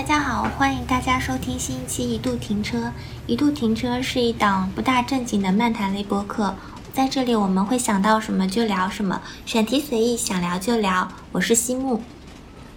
[0.00, 2.78] 大家好，欢迎大家收听新一期《一度停车》。
[3.26, 6.54] 一度停车是一档不大正经的漫谈类播客，
[6.94, 11.06] 在这里我们会想到什么就聊什么，选题随意，想聊就聊。
[11.32, 12.00] 我是西木，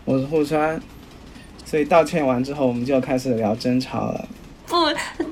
[0.03, 0.81] 我是户川。
[1.63, 4.27] 所以道歉完之后，我们就开始聊争吵了。
[4.67, 4.75] 不，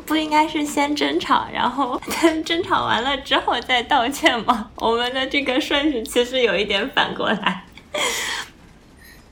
[0.06, 2.02] 不应该是先争吵，然后
[2.46, 4.72] 争吵完了之后再道歉吗？
[4.76, 7.66] 我们的这个顺序其实有一点反过来。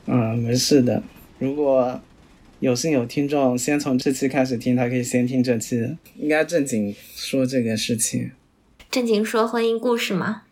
[0.07, 1.01] 嗯，没事的。
[1.37, 1.97] 如果
[2.59, 5.95] 有幸有听众先从这期开始听，他可以先听这期。
[6.17, 8.31] 应该正经说这个事情。
[8.91, 10.43] 正经说婚姻故事吗？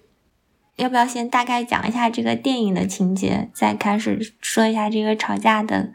[0.78, 5.92] 要不要先大概讲一下这个电影的情节，再开始说一下这个吵架的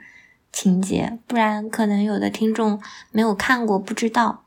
[0.53, 1.19] 情节？
[1.27, 2.79] 不然可能有的听众
[3.11, 4.45] 没有看过，不知道。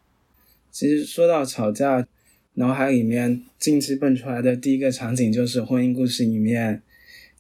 [0.72, 2.06] 其实说到吵架，
[2.54, 6.84] 脑海里面近期蹦出来的第一个场景就是婚姻故事里面。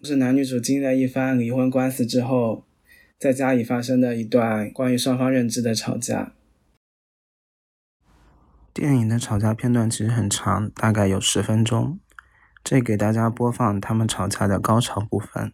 [0.02, 2.64] 是男女主经历了一番离婚官司之后，
[3.17, 6.33] 在家里发生的一段关于双方认知的吵架。
[8.73, 11.99] 电影的吵架片段其实很长，大概有十分钟。
[12.63, 15.53] 这给大家播放他们吵架的高潮部分。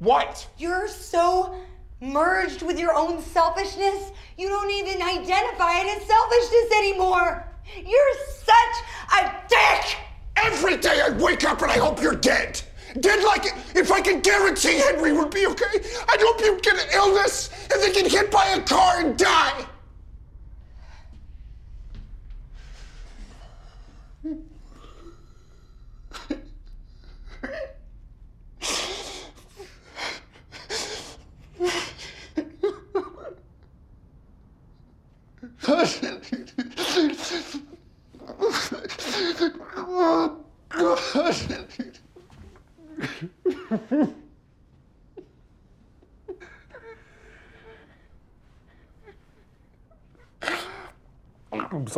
[0.00, 0.46] What?
[0.58, 1.54] You're so
[2.00, 7.44] merged with your own selfishness, you don't even identify it as selfishness anymore.
[7.76, 8.76] You're such
[9.12, 9.96] a dick!
[10.34, 12.60] Every day I wake up and I hope you're dead.
[13.00, 13.54] Dead like it.
[13.74, 17.82] if I could guarantee Henry would be okay, I'd hope you get an illness and
[17.82, 19.66] then get hit by a car and die.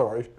[0.01, 0.25] Sorry.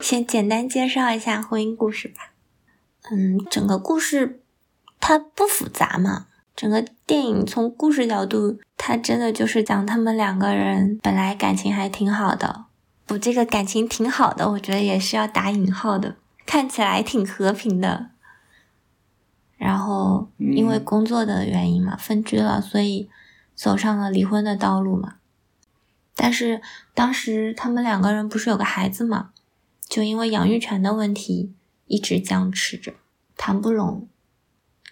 [0.00, 2.32] 先简单介绍一下婚姻故事吧。
[3.10, 4.42] 嗯，整个故事
[4.98, 6.28] 它不复杂嘛。
[6.54, 12.66] 整个电影从故事角度，它真的就是讲他们两个人本来感情还挺好的。
[13.06, 18.10] 不，这个感情挺好的，我觉得也是要打引号的，看起来挺和平的。
[19.56, 23.08] 然后因为工作的原因嘛，分居了，所以
[23.54, 25.16] 走上了离婚的道路嘛。
[26.14, 26.60] 但是
[26.94, 29.30] 当时他们两个人不是有个孩子嘛？
[29.88, 31.54] 就因为养育权的问题，
[31.86, 32.94] 一直僵持着，
[33.36, 34.08] 谈不拢，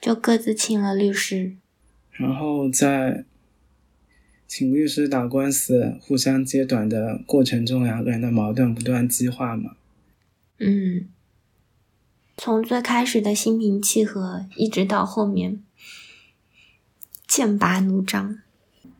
[0.00, 1.56] 就各自请了律师。
[2.12, 3.24] 然后在
[4.48, 9.72] 请律师打官司、互相揭短的过程中，两个人的矛盾不断激化嘛。
[10.58, 11.08] 嗯，
[12.36, 15.62] 从最开始的心平气和，一直到后面
[17.26, 18.38] 剑拔弩张，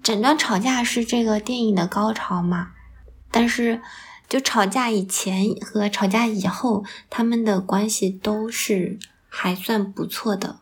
[0.03, 2.73] 整段吵架是这个电影的高潮嘛？
[3.31, 3.81] 但是。
[4.31, 8.97] 就吵架以前和吵架以后，他们的关系都是
[9.29, 10.60] 还算不错的。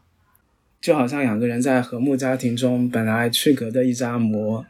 [0.81, 4.65] 就好像两个人在和睦家庭中本来区隔的一张膜，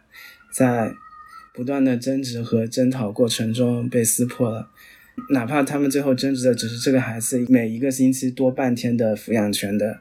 [0.52, 0.92] 在
[1.54, 4.68] 不断的争执和争吵过程中被撕破了。
[5.30, 9.98] 哪怕他们最后争执的只是这个孩子每一个星期多半天的抚养权的。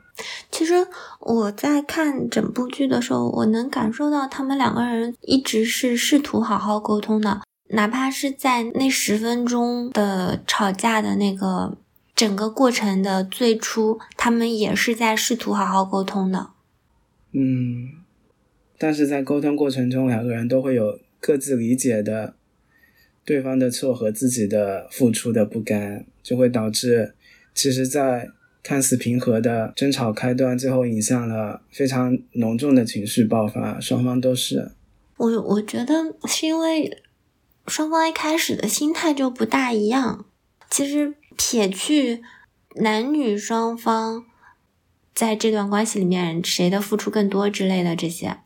[0.52, 0.74] 其实
[1.20, 7.42] 我在看整部剧的时候，我能感受到他们两个人一直是试图好好沟通的。
[7.70, 11.78] 哪怕是在那十分钟的吵架的那个
[12.18, 16.50] 整个过程的最初，他们也是在试图好好沟通的。
[17.32, 17.92] 嗯，
[18.78, 22.34] 但是在沟通过程中，两个人都会有各自理解的
[23.24, 27.14] 对方的错和自己的付出的不甘，就会导致，
[27.54, 28.30] 其实，在
[28.64, 34.72] 看似平和的争吵开端，最后引向了非常浓重的情绪爆发，双方都是。
[35.18, 37.04] 我我觉得是因为。
[37.68, 40.26] 双方一开始的心态就不大一样。
[40.70, 42.24] 其实撇去
[42.76, 44.26] 男女双方
[45.14, 48.40] 在这段关系里面谁的付出更多之类的这些，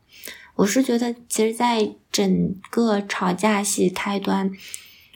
[0.57, 4.51] 我是觉得，其实，在整个吵架戏开端，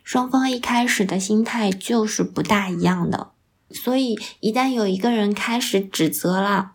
[0.04, 3.32] 双方一开始的心态就是不大一样的。
[3.70, 6.72] 所以，一旦有一个人开始指责了，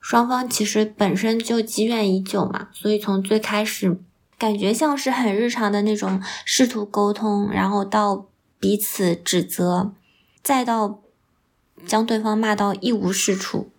[0.00, 2.68] 双方其实本身就积怨已久嘛。
[2.72, 4.00] 所以，从最开始。
[4.38, 8.26] 感觉像是很日常的那种试图沟通，然后到
[8.60, 9.94] 彼此指责，
[10.46, 11.02] 再到
[11.86, 13.72] 将对方骂到一无是处，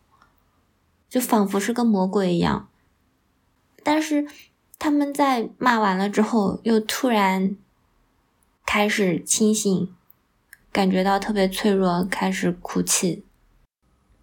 [1.07, 2.67] 就仿佛是个魔鬼一样。
[3.83, 4.27] 但是
[4.77, 7.55] 他们在骂完了之后，又突然
[8.65, 9.87] 开始清醒，
[10.73, 13.23] 感觉到特别脆弱，开始哭泣。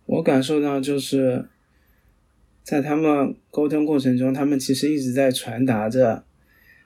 [0.05, 1.49] 我感受到就是
[2.63, 6.25] 在他们沟通过程中，他们其实一直在传达着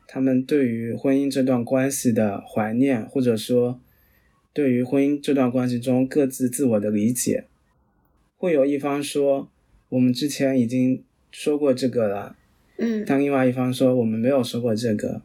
[0.07, 3.81] 他们对于婚姻这段关系的怀念，或者说
[4.53, 7.45] 对于婚姻这段关系中各自自我的理解。
[8.37, 9.51] 会有一方说
[9.89, 12.37] 我们之前已经说过这个了，
[12.77, 15.23] 嗯但另外一方说我们没有说过这个。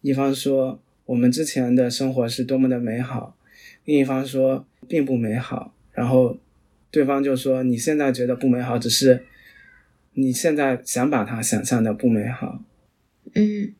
[0.00, 3.36] 一方说我们之前的生活是多么的美好，
[3.84, 5.74] 另一方说并不美好。
[5.92, 6.38] 然后
[6.90, 9.26] 对方就说你现在觉得不美好，只是
[10.14, 12.62] 你现在想把它想象的不美好。
[13.34, 13.74] 嗯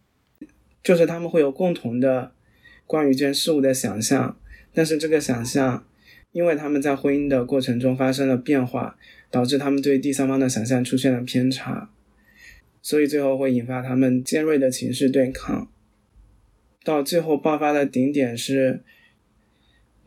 [0.83, 2.33] 就是他们会有共同的
[2.87, 4.37] 关于这件事物的想象，
[4.73, 5.87] 但是这个想象，
[6.33, 8.97] 因为他们在婚姻的过程中发生了变化，
[9.31, 11.91] 导致他们对第三方的想象出现了偏差，
[12.81, 15.71] 所以最后会引发他们尖锐的情绪对抗。
[16.83, 18.81] 到最后爆发的顶点是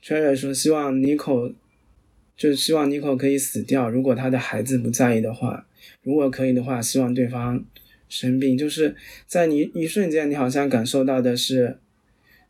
[0.02, 1.54] Cherry 说希望 Nico，
[2.36, 5.68] 就希望 Nico 可以死掉，如果他的孩子不在意的话，
[6.02, 7.64] 如果可以的话，希望对方
[8.10, 8.96] 生病，就是
[9.28, 11.78] 在你一瞬间，你好像感受到的是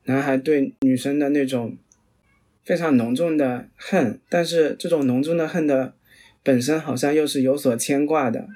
[0.06, 1.78] 男孩对女生的那种
[2.64, 5.96] 非常浓重的恨，但是这种浓重的恨的
[6.42, 8.48] 本身好像又是有所牵挂的，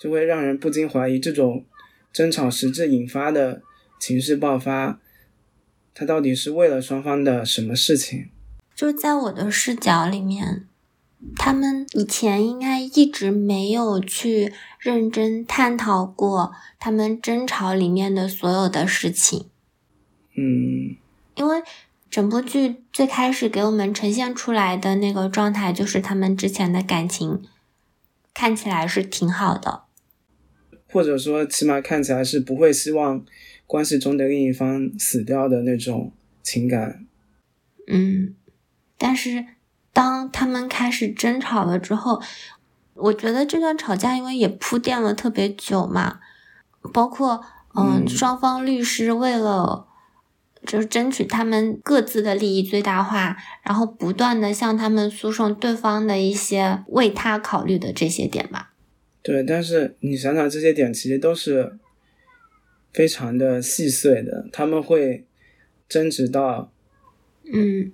[0.00, 1.64] 就会让人不禁怀疑这种
[2.12, 3.62] 争吵实质引发的
[4.00, 5.00] 情绪爆发，
[5.94, 8.28] 它到底是为了双方的什么事情？
[8.74, 10.66] 就在我的视角里面，
[11.36, 19.46] 他们以前应该一直没有去认真探讨过他们争吵里面的所有的事情，
[20.36, 20.96] 嗯
[21.36, 21.62] 因为
[22.12, 27.42] 整部剧最开始给我们呈现出来的那个状态，就是他们之前的感情
[28.34, 29.84] 看起来是挺好的，
[30.90, 33.24] 或者说起码看起来是不会希望
[33.66, 36.12] 关系中的另一方死掉的那种
[36.42, 37.06] 情感。
[37.88, 38.34] 嗯，
[38.98, 39.46] 但是
[39.94, 42.20] 当他们开始争吵了之后，
[42.92, 46.20] 我觉得这段吵架因为也铺垫了特别久嘛，
[46.92, 47.42] 包括
[47.74, 49.88] 嗯，嗯双方律师为了
[50.64, 58.72] 就是争取他们各自的利益最大化，然后不断的向他们诉讼对方的一些为他考虑的这些点吧。
[59.22, 61.78] 对，但是你想想这些点其实都是
[62.92, 65.24] 非常的细碎的，他们会
[65.88, 66.72] 争执到，
[67.52, 67.92] 嗯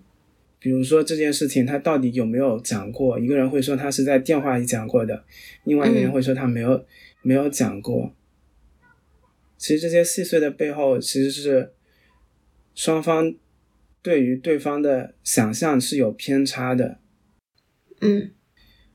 [0.60, 5.24] 比如说这件事情他到底有没有讲过，一个人会说他是在电话里讲过的，
[5.64, 6.84] 另外一个人嗯会说他没有、
[7.22, 8.12] 没有讲过。
[9.56, 11.72] 其实这些细碎的背后，其实是
[12.78, 13.34] 双方
[14.00, 16.98] 对于对方的想象是有偏差的。
[18.00, 18.30] 嗯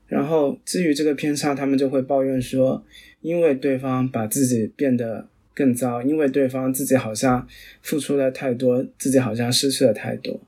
[0.06, 2.82] 然后基于这个偏差，他们就会抱怨说，
[3.20, 7.46] 因为对方把自己变得更糟，因为对方自己好像
[7.82, 10.40] 付出了太多，自己好像失去了太多。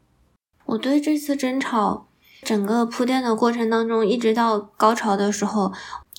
[0.64, 2.08] 我对这次争吵
[2.40, 5.74] 整个铺垫的过程当中，一直到高潮的时候，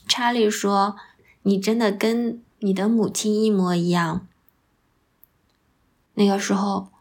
[0.08, 0.96] 查理说
[1.42, 4.28] ：“你真的跟你的母亲一模一样。”
[6.14, 6.92] 那个时候，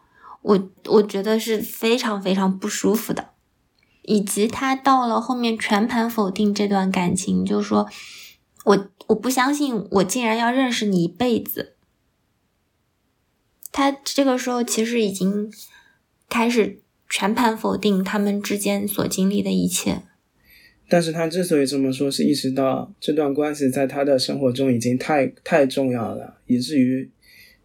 [0.47, 3.31] 我我觉得是非常非常不舒服的，
[4.03, 7.89] 以及他到了后面全盘否定这段感情，就说
[8.63, 11.75] ：“我我不相信，我竟然要认识你一辈子。”
[13.73, 15.51] 他这个时候其实已经
[16.29, 20.03] 开始全盘否定他们之间所经历的一切。
[20.87, 27.11] 但是他之所以这么说，是意识到这段关系在他的生活中已经太太重要了，以至于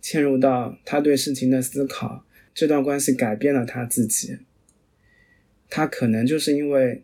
[0.02, 2.24] 嵌入到他对事情的思考。
[2.54, 4.38] 这段关系改变了他自己，
[5.70, 7.02] 他可能就是因为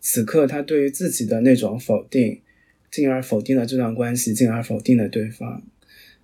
[0.00, 2.40] 此刻他对于自己的那种否定，
[2.90, 5.62] 进而否定了这段关系，进而否定了对方。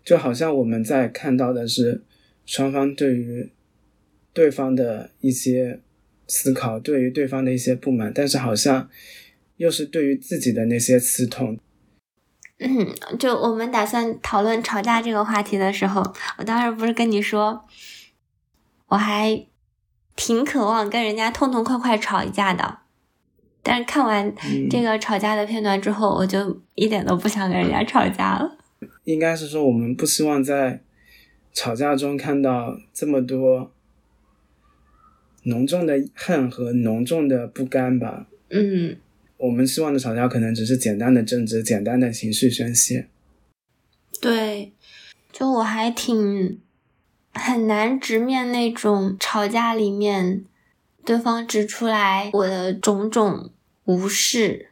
[0.04, 2.02] 就好像我们在看到的是
[2.44, 3.50] 双方对于
[4.32, 5.80] 对方的一些
[6.28, 8.88] 思考，对于对方的一些不满，但是好像
[9.56, 11.58] 又是对于自己的那些刺痛。
[12.58, 16.02] 嗯，就我们打算讨论吵架这个话题的时候，
[16.38, 17.64] 我当时不是跟你说，
[18.88, 19.46] 我还
[20.14, 22.78] 挺渴望跟人家痛痛快快吵一架的。
[23.62, 28.58] 但是看完嗯这个吵架的片段之后，我就一点都不想跟人家吵架了。
[29.04, 30.82] 应该是说，我们不希望在
[31.52, 33.72] 吵架中看到这么多
[35.44, 38.26] 浓重的恨和浓重的不甘吧。
[38.50, 38.96] 嗯，
[39.38, 43.08] 我们希望的吵架可能只是简单的争执、简单的情绪宣泄。
[44.20, 44.72] 对，
[45.32, 46.60] 就我还挺
[47.36, 50.44] 很难直面那种吵架里面
[51.04, 53.50] 对方指出来我的种种
[53.84, 54.70] 无视，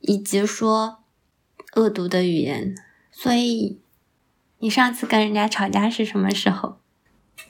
[0.00, 0.98] 以及说
[1.74, 2.74] 恶毒的语言。
[3.10, 3.78] 所以
[4.58, 6.78] 你上次跟人家吵架是什么时候？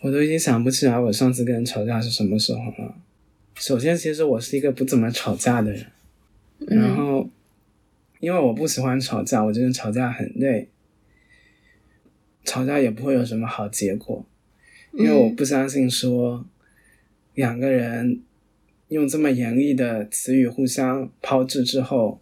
[0.00, 2.94] 我都已经想不起来我上次跟人吵架是什么时候了。
[3.56, 5.86] 首先，其实我是一个不怎么吵架的人，
[6.60, 7.28] 然后
[8.20, 10.68] 因为我不喜欢吵架，我觉得吵架很累，
[12.44, 14.24] 吵架也不会有什么好结果，
[14.92, 16.46] 因为我不相信说
[17.34, 18.22] 两个人
[18.88, 22.20] 用这么严厉的词语互相抛掷之后，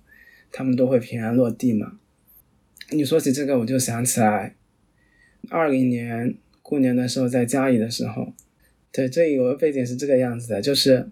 [0.52, 1.98] 他们都会平安落地嘛。
[2.90, 4.54] 你说起这个，我就想起来
[5.50, 8.32] 二零年过年的时候在家里的时候，
[8.92, 11.08] 对，这有个背景是这个样子的，就是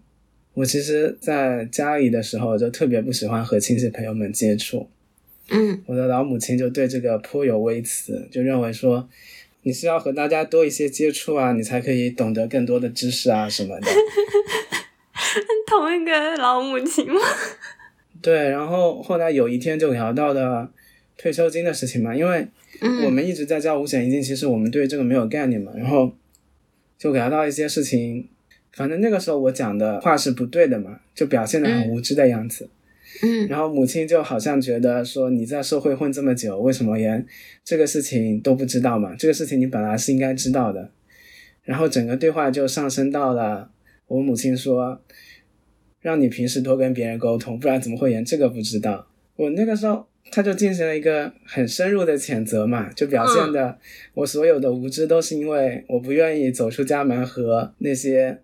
[0.55, 4.89] 我其实在家里的时候就特别不喜欢和亲戚朋友们接触，
[5.49, 9.09] 嗯我的老母亲就对这个颇有微词，就认为说
[9.67, 13.89] 你是要和大家多一些接触啊，你才可以懂得更多的知识啊什么的。
[15.67, 17.21] 同一个老母亲吗？
[18.23, 20.71] 对，然后后来有一天就聊到的
[21.19, 22.47] 退休金的事情嘛，因为
[22.81, 26.13] 我嗯们一直在交五险一金，其实我们对这个没有概念嘛，然后
[26.97, 28.29] 就聊到一些事情，
[28.73, 32.67] 反正那个时候我讲的话是不对的嘛，就表现的很嗯无知的样子。
[32.67, 32.76] 嗯
[33.23, 37.27] 嗯然后母亲就好像觉得说你在社会混这么久，为什么连
[37.65, 39.15] 这个事情都不知道嘛？
[39.17, 40.91] 这个事情你本来是应该知道的。
[41.63, 43.71] 然后整个对话就上升到了
[44.07, 45.03] 我母亲说，
[46.01, 49.09] 让你平时多跟别人沟通，不然怎么会连这个不知道？
[49.37, 53.79] 我那个时候他就进行了一个很深入的谴责嘛，就表现的
[54.15, 58.39] 我所有的无知都是因为我不愿意走出家门和那些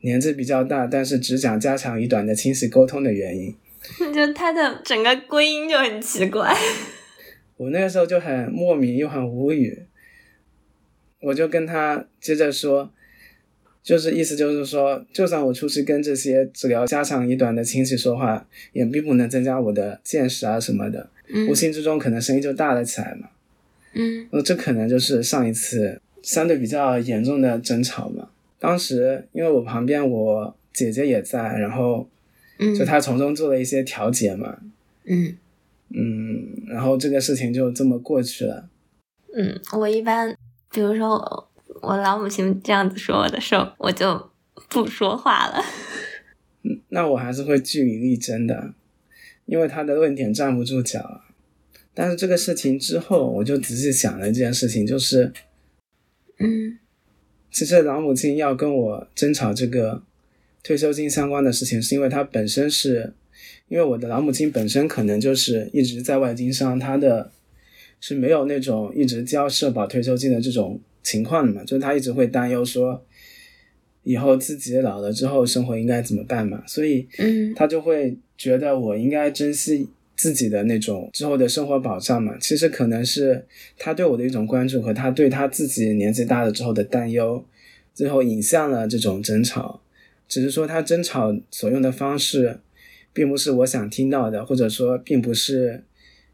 [0.00, 3.54] 年纪比较大但是只讲家长里短的亲戚沟通的原因。
[4.14, 6.54] 就他的整个归因就很奇怪。
[7.56, 9.84] 我那个时候就很莫名又很无语，
[11.20, 12.90] 我就跟他接着说，
[13.82, 23.28] 就是意思就是说，就算我出去跟这些只聊家长里短的亲戚说话，也并不能增加我的见识啊什么的，嗯无形之中可能声音就大了起来嘛。
[23.92, 28.30] 嗯那，这可能就是上一次相对比较严重的争吵嘛。
[28.58, 32.08] 当时因为我旁边我姐姐也在，然后
[32.58, 34.58] 嗯，就他从中做了一些调节嘛，
[35.04, 35.36] 嗯
[35.90, 38.68] 嗯，然后这个事情就这么过去了。
[39.36, 40.36] 嗯，我一般
[40.70, 41.50] 比如说我
[41.82, 44.30] 我老母亲这样子说我的时候，我就
[44.68, 45.62] 不说话了。
[46.90, 48.74] 那我还是会据理力争的，
[49.46, 51.20] 因为他的论点站不住脚啊。
[51.92, 55.32] 但是这个事情之后，我就仔细想了一件事情，就是
[56.38, 56.78] 嗯
[57.50, 60.02] 其实老母亲要跟我争吵这个
[60.64, 63.12] 退休金相关的事情，是因为她本身是，
[63.68, 67.30] 因为我的老母亲本身可能就是一直在外经商，她的
[68.00, 73.04] 是没有那种一直交社保退休金的这种情况的嘛，就是她一直会担忧说，
[74.04, 82.36] 以后自己老了之后生活应该怎么办嘛，所以嗯他就会觉得我应该珍惜自己的那种之后的生活保障嘛。
[82.40, 83.44] 其实可能是
[83.78, 87.44] 他对我的一种关注和他对他自己年纪大了之后的担忧，
[87.92, 89.82] 最后引向了这种争吵。
[90.28, 92.60] 只是说他争吵所用的方式，
[93.12, 95.84] 并不是我想听到的，或者说并不是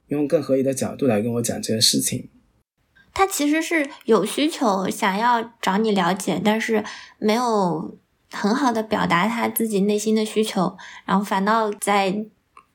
[0.09, 2.29] 用更合理的角度来跟我讲这个事情。
[3.13, 6.85] 他其实是有需求想要找你了解，但是
[7.19, 7.99] 没有
[8.31, 12.25] 很好的表达他自己内心的需求，然后反倒在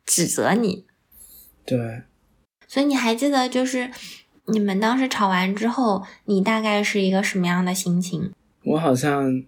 [0.05, 0.85] 指责你。
[1.65, 2.03] 对，
[2.67, 3.89] 所以你还记得，就是
[4.47, 8.31] 你们当时吵完之后，你大概是一个什么样的心情？
[8.65, 9.41] 我好像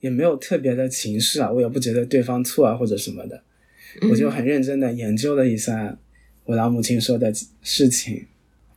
[0.00, 3.42] 也没有特别的情绪啊，我也不觉得对方错啊或者什么的。
[4.10, 5.98] 我就很认真的研究了一下
[6.44, 8.26] 我老母亲说的事情，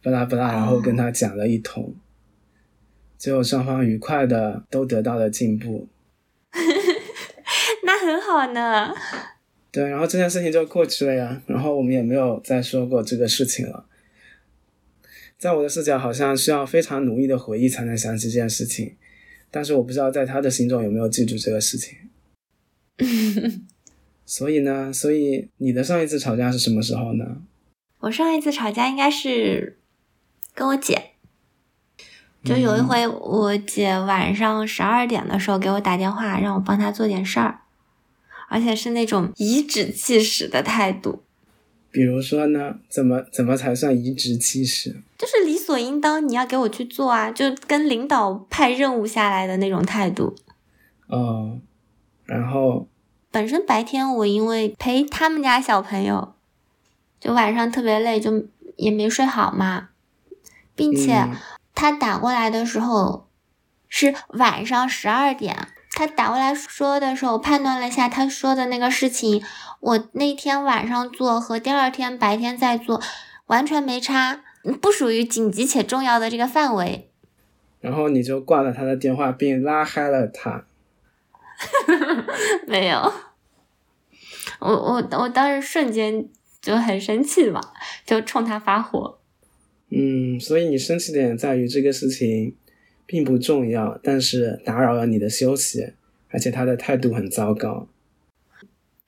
[0.02, 1.94] 巴拉巴拉，然后跟她讲了一通，
[3.18, 5.88] 最后双方愉快的都得到了进步。
[7.84, 8.94] 那很好呢。
[9.72, 13.86] 对，然后这件事情就过去了呀，然后我们也没有再说过这个事情了。
[15.38, 18.96] 在我的视角，好像需要非常努力的回忆才能想起这件事情，
[19.52, 21.98] 但是我不知道在他的心中有没有记住这个事情。
[24.26, 27.42] 所以呢，所以你的上一次吵架是什么时候呢？
[28.00, 29.80] 我上一次吵架应该是
[30.54, 31.12] 跟我姐，
[32.44, 37.62] 就有一回我姐晚上十二点的时候给我打电话，让我帮她做点事儿，
[38.50, 41.24] 而且是那种颐指气使的态度，
[41.92, 45.02] 比如说呢，怎么怎么才算颐指气使？
[45.20, 50.34] 就是理所应当你要给我去做啊，就跟领导派任务下来的那种态度。
[51.10, 51.62] 嗯，
[52.24, 52.88] 然后
[53.30, 56.34] 本身白天我因为陪他们家小朋友，
[57.20, 58.46] 就晚上特别累，就
[58.78, 59.90] 也没睡好嘛，
[60.74, 61.36] 并且嗯
[61.76, 63.28] 他打过来的时候
[63.90, 69.44] 是晚上十二点，他打过来说的时候，我判断了一下他说的那个事情，
[69.82, 73.02] 我那天晚上做和第二天白天再做
[73.48, 74.42] 完全没差，
[74.82, 77.10] 不属于紧急且重要的这个范围。
[77.80, 80.66] 然后你就挂了他的电话，并拉黑了他。
[82.68, 83.14] 没有，
[84.60, 86.28] 我我我当时瞬间
[86.62, 87.62] 就很生气嘛，
[88.06, 89.20] 就冲他发火。
[89.90, 92.56] 嗯，所以你生气点在于这个事情
[93.06, 95.94] 并不重要，但是打扰了你的休息，
[96.30, 97.88] 而且他的态度很糟糕。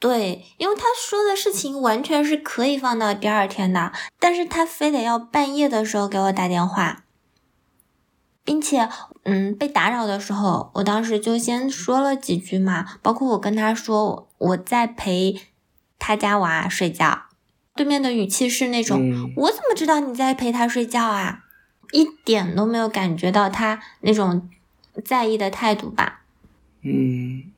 [0.02, 7.04] 对，因为他说的事情完全是可以放到第二天的，但是他非得要半夜的时候给我打电话，
[8.44, 8.90] 并且，
[9.26, 15.40] 嗯，被打扰的时候，我当时就先说了几句嘛，包括我跟他说我在陪
[16.00, 17.26] 他家娃睡觉，
[17.76, 21.44] 对面的语气是那种，我怎么知道你在陪他睡觉啊？
[21.92, 24.50] 一点都没有感觉到他那种
[25.06, 26.24] 在意的态度吧？
[26.82, 27.52] 嗯。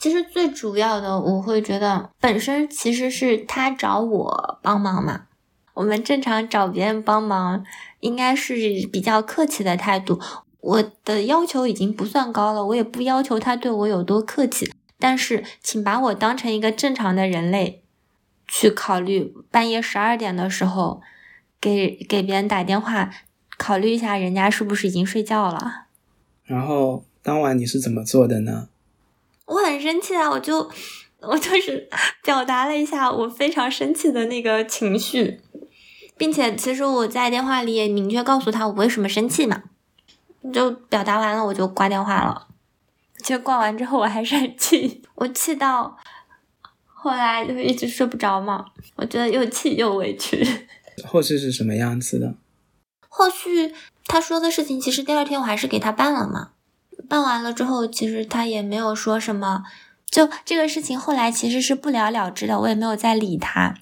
[0.00, 5.26] 其实最主要的，我会觉得本身其实是他找我帮忙嘛。
[5.74, 7.62] 我们正常找别人帮忙，
[8.00, 8.54] 应该是
[8.90, 10.18] 比较客气的态度。
[10.62, 14.72] 我的要求已经不算高了，我也不要求他对我有多客气。
[14.98, 17.82] 但是，请把我当成一个正常的人类
[18.48, 19.34] 去考虑。
[19.50, 21.02] 半夜十二点的时候，
[21.60, 23.10] 给给别人打电话，
[23.58, 25.84] 考虑一下人家是不是已经睡觉了。
[26.44, 28.69] 然后当晚你是怎么做的呢？
[29.50, 30.30] 我很生气啊！
[30.30, 30.70] 我就
[31.20, 31.88] 我就是
[32.22, 35.40] 表达了一下我非常生气的那个情绪，
[36.16, 39.64] 并且其实我在电话里也明确告诉他我为什么生气嘛。
[40.54, 42.46] 就表达完了，我就挂电话了。
[43.18, 45.98] 其实挂完之后我还是很气，我气到
[46.86, 48.64] 后来就一直睡不着嘛。
[48.96, 50.42] 我觉得又气又委屈。
[51.04, 52.34] 后续是什么样子的？
[53.08, 53.74] 后续
[54.06, 56.52] 他说的事情，其实第二天我还是给他办了嘛。
[57.10, 59.64] 办完了之后，其实他也没有说什么，
[60.08, 63.74] 就这个事情后来其实是不了了之的，我也没有再理他，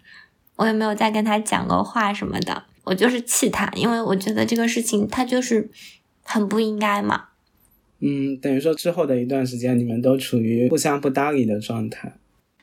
[0.56, 5.70] 我也没有再跟他讲过话什么的，我就是气他，因为我觉得这个事情他就是
[6.24, 7.26] 很不应该嘛。
[8.00, 12.14] 嗯，等于说之后的一段时间，你们都处于互相不搭理的状态。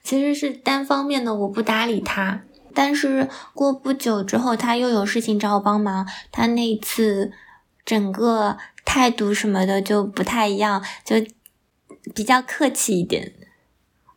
[0.01, 2.41] 其实是单方面的，我不搭理他，
[2.73, 7.31] 但是过不久之后，他又有事情找我帮忙，他那次
[7.85, 8.57] 整个。
[8.85, 11.17] 态度什么的就不太一样，就
[12.13, 13.33] 比较客气一点，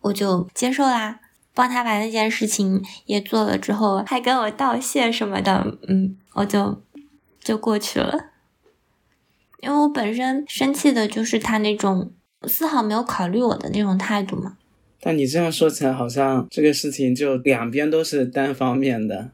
[0.03, 1.21] 我就接受啦。
[1.55, 6.81] 帮他把那件事情也做了之后，还跟我道谢什么的，嗯，我就
[7.41, 8.27] 就过去了。
[9.61, 12.13] 因为我本身生气的就是他那种
[12.47, 14.57] 丝毫没有考虑我的那种态度嘛。
[15.01, 19.33] 但你这样说起来，好像这个事情就两边都是单方面的。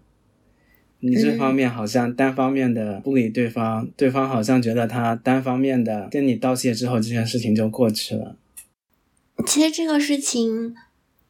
[1.07, 8.37] 你这方面好像单方面的不理对方，对方好像觉得他单方面的跟你道谢之后，这件事情就过去了。
[9.47, 10.75] 其实这个事情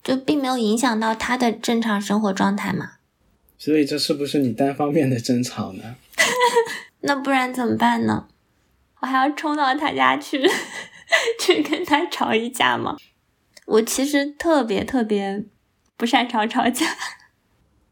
[0.02, 2.92] 就并没有影响到他的正常生活状态嘛。
[3.58, 5.96] 所以这是不是你单方面的争吵呢？
[7.00, 8.28] 那不然怎么办呢？
[9.00, 10.40] 我还要冲到他家去，
[11.40, 12.96] 去跟他吵一架吗？
[13.66, 15.44] 我其实特别特别
[15.96, 16.86] 不擅长吵架。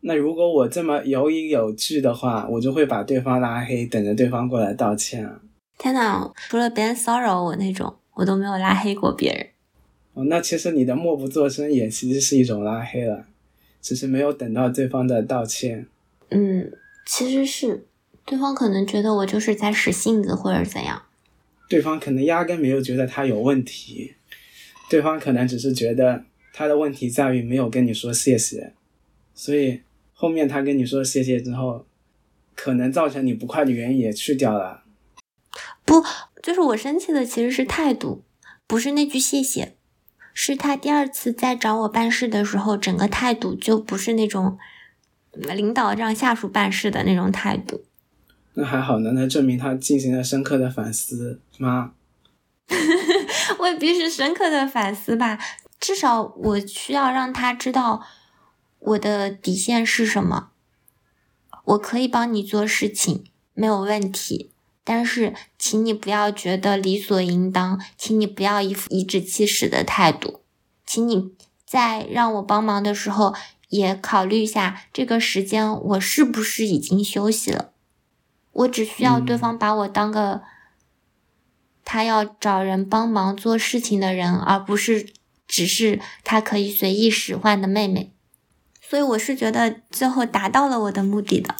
[0.04, 5.40] 那如果我这么有理有据的话，我就会把对方拉黑，等着对方过来道歉啊！
[5.78, 9.46] 天呐，除了别人骚扰我那种，我都没有拉黑过别人。
[10.14, 13.26] 哦，那其实你的默不作声也其实是一种拉黑了，
[13.80, 15.86] 只是没有等到对方的道歉。
[16.30, 16.72] 嗯，
[17.06, 17.86] 其实是
[18.24, 21.00] 对方可能觉得我就是在使性子或者怎样。
[21.68, 24.14] 对方可能压根没有觉得他有问题，
[24.90, 28.72] 对方可能只是觉得他的问题在于没有跟你说谢谢，
[29.32, 29.80] 所以。
[30.22, 31.84] 后面他跟你说谢谢之后，
[32.54, 34.84] 可能造成你不快的原因也去掉了。
[35.84, 36.00] 不，
[36.40, 38.22] 就是我生气的其实是态度，
[38.68, 39.74] 不是那句谢谢，
[40.32, 44.56] 是他第二次再找我办事的时候，整个态度就不是那种
[45.32, 47.84] 领导让下属办事的那种态度。
[48.54, 51.94] 那还好呢，那证明他进行了深刻的反思吗？
[53.58, 55.40] 未必是深刻的反思吧，
[55.80, 58.06] 至少我需要让他知道。
[58.84, 60.50] 我的底线是什么？
[61.64, 64.50] 我可以帮你做事情，没有问题。
[64.84, 70.40] 但是，请你不要觉得理所应当，请你不要一副颐指气使的态度，
[70.84, 71.30] 请你
[71.64, 73.32] 在让我帮忙的时候，
[73.68, 77.70] 也考虑一下这个时间我是不是已经休息了。
[78.50, 80.42] 我只需要对方把我当个
[81.84, 85.12] 他要找人帮忙做事情的人，而不是
[85.46, 88.11] 只是他可以随意使唤的妹妹。
[88.92, 91.54] 所以我是觉得最后达到了我的目的的。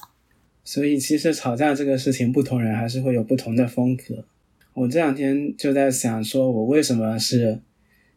[0.62, 4.26] 所以其实吵架这个事情，不同人还是会有不同的风格。
[4.74, 7.62] 我这两天就在想，说我为什么是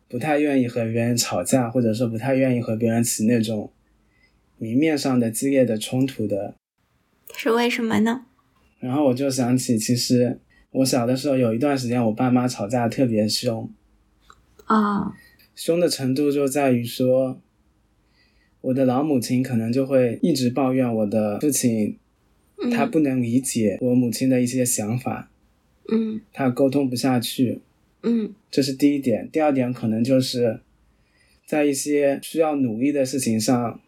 [0.10, 3.72] 不太愿意和别人吵架，或者说不太愿意和别人起那种
[4.58, 6.56] 明面上的激烈的冲突的？
[7.38, 8.26] 是为什么呢？
[8.80, 13.72] 然后我就想起，其实我小的时候有一段时间，我爸妈吵架特别凶，
[14.66, 15.14] 啊，
[15.56, 17.40] 凶的程度就在于说，
[18.66, 21.96] 我的老母亲可能就会一直抱怨我的父亲，
[22.72, 25.30] 他不能理解我母亲的一些想法，
[25.92, 27.60] 嗯他沟通不下去，
[28.02, 29.30] 嗯这是第一点。
[29.32, 30.62] 第二点可能就是
[31.46, 33.80] 在一些需要努力的事情上，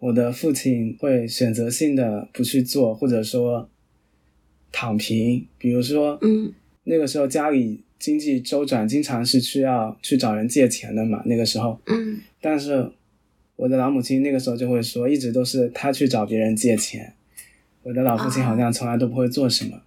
[0.00, 3.70] 我的父亲会选择性的不去做，或者说
[4.72, 5.46] 躺平。
[5.58, 6.52] 比如说，嗯
[6.82, 11.22] 那个时候家里经济周转，经常是需要去找人借钱的嘛。
[11.24, 12.90] 那个时候，嗯但是
[13.58, 17.14] 我的老母亲那个时候就会说，一直都是她去找别人借钱，
[17.82, 19.82] 我的老父亲好像从来都不会做什么。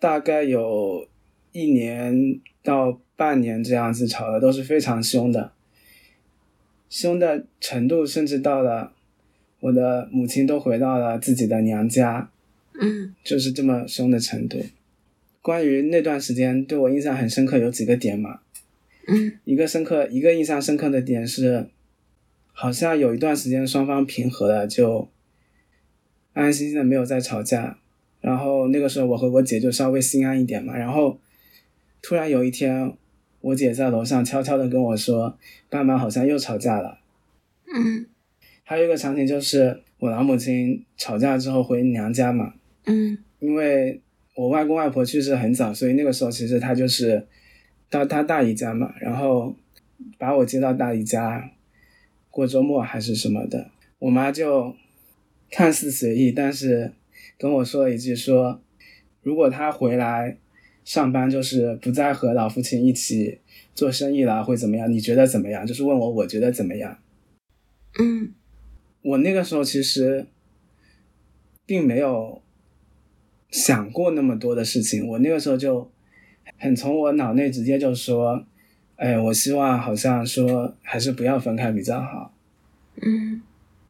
[0.00, 1.06] 大概有
[1.52, 5.52] 一年到半年这样子吵的都是非常凶的，
[6.88, 8.92] 凶的程度甚至到了
[9.60, 12.32] 我的母亲都回到了自己的娘家，
[12.80, 14.58] 嗯就是这么凶的程度。
[15.40, 18.40] 关于那段时间对我印象很深刻有几个点嘛，
[19.06, 21.68] 嗯一个深刻，一个印象深刻的点是，
[22.60, 25.08] 好像有一段时间双方平和了，就
[26.34, 27.78] 安安心心的没有再吵架。
[28.20, 30.76] 然后那个时候我和我姐就稍微心安一点嘛。
[30.76, 31.18] 然后
[32.02, 32.94] 突然有一天，
[33.40, 35.38] 我姐在楼上悄悄的跟我说，
[35.70, 36.98] 爸妈好像又吵架了。
[37.74, 38.04] 嗯
[38.62, 42.52] 还有一个场景就是我老母亲吵架之后回娘家嘛，
[42.84, 44.02] 嗯因为
[44.34, 47.26] 我外公外婆去世很早，所以那个时候其实她就是
[47.88, 49.56] 到她大姨家嘛，然后
[50.18, 51.50] 把我接到大姨家
[52.30, 53.70] 过周末还是什么的。
[53.98, 54.74] 我妈就
[55.50, 56.92] 看似随意，但是
[57.38, 58.60] 跟我说了一句说，
[59.22, 60.38] 如果她回来
[60.84, 63.40] 上班就是不再和老父亲一起
[63.74, 64.90] 做生意了，会怎么样？
[64.90, 65.66] 你觉得怎么样？
[65.66, 66.98] 就是问我我觉得怎么样。
[67.98, 68.32] 嗯
[69.02, 70.26] 我那个时候其实
[71.66, 72.42] 并没有
[73.50, 75.90] 想过那么多的事情，我那个时候就
[76.58, 78.46] 很从我脑内直接就说，
[79.00, 82.34] 哎，我希望好像说还是不要分开比较好。
[83.00, 83.40] 嗯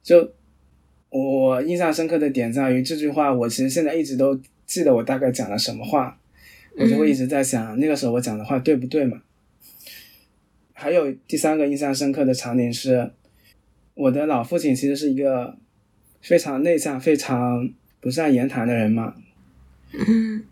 [0.05, 0.31] 就
[1.09, 6.17] 我印象深刻的点在于这句话，我其实现在一直都记得我大概讲了什么话，
[6.79, 9.21] 我就会一直在想、那个时候我讲的话对不对嘛。
[10.73, 13.11] 还有第三个印象深刻的场景是，
[13.95, 15.59] 我的老父亲其实是一个
[16.21, 17.69] 非常内向、非常
[18.01, 19.17] 不善言谈的人嘛，
[19.93, 20.45] 嗯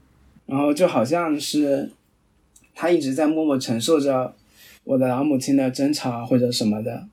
[0.47, 1.93] 然后就好像是
[2.75, 4.35] 他一直在默默承受着
[4.89, 7.07] 我的老母亲的争吵或者什么的。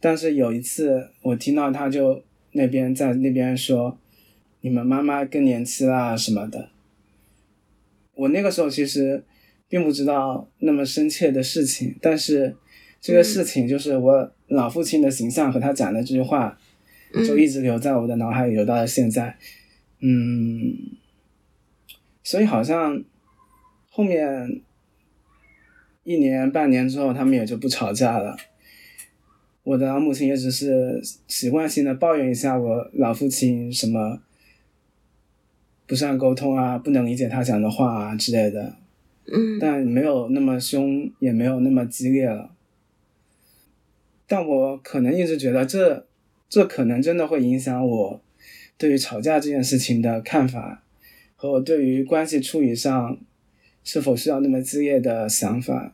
[0.00, 3.96] 但是有一次，我听到他就那边在那边说
[4.62, 6.70] ：“你们妈妈更年期啦什么的。”
[8.14, 9.22] 我那个时候其实
[9.68, 12.56] 并不知道那么深切的事情，但是
[13.00, 16.58] 这个事情就是我老父亲的形象和他讲的这句话，
[17.24, 19.38] 就一直留在我的脑海里，留到了现在。
[20.00, 20.76] 嗯，
[22.24, 23.04] 所以好像
[23.90, 24.60] 后面
[26.08, 28.34] 一年半年之后，他们也就不吵架了。
[29.62, 34.22] 我的老母亲也只是习惯性的抱怨一下我老父亲什么
[35.86, 38.76] 不善沟通啊，不能理解他讲的话啊之类的，
[39.26, 42.52] 嗯但没有那么凶，也没有那么激烈了。
[44.26, 46.06] 但我可能一直觉得这
[46.48, 48.22] 这可能真的会影响我
[48.78, 50.82] 对于吵架这件事情的看法，
[51.36, 53.18] 和我对于关系处理上
[53.84, 55.92] 是否需要那么激烈的想法。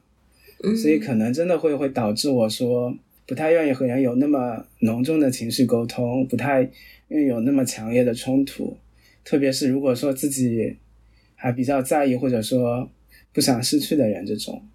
[0.64, 2.96] 嗯，所以可能真的会会导致我说
[3.26, 6.68] 不太愿意和人有那么浓重的情绪沟通，不太
[7.08, 8.76] 愿意有那么强烈的冲突，
[9.24, 10.76] 特别是如果说自己
[11.34, 12.90] 还比较在意或者说
[13.32, 14.66] 不想失去的人这种。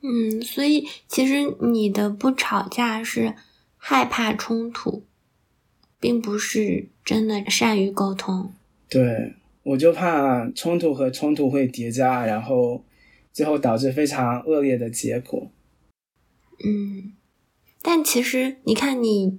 [0.00, 3.34] 嗯，所以其实你的不吵架是
[3.76, 5.02] 害怕冲突，
[5.98, 8.52] 并不是真的善于沟通。
[8.88, 12.84] 对，我就怕冲突和冲突会叠加，然后
[13.38, 15.48] 最后导致非常恶劣的结果。
[16.64, 17.12] 嗯，
[17.80, 19.38] 但其实你看，你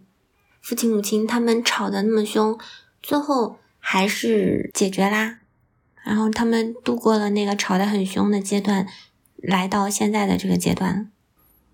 [0.61, 2.57] 父亲母亲他们吵得那么凶，
[3.03, 5.41] 最后还是解决啦，
[6.05, 8.87] 然后他们度过了那个吵得很凶的阶段，
[9.35, 11.11] 来到现在的这个阶段。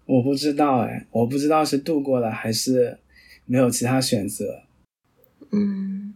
[0.08, 2.98] 我不知道哎，我不知道是度过了还是
[3.46, 4.64] 没有其他选择。
[5.52, 6.16] 嗯，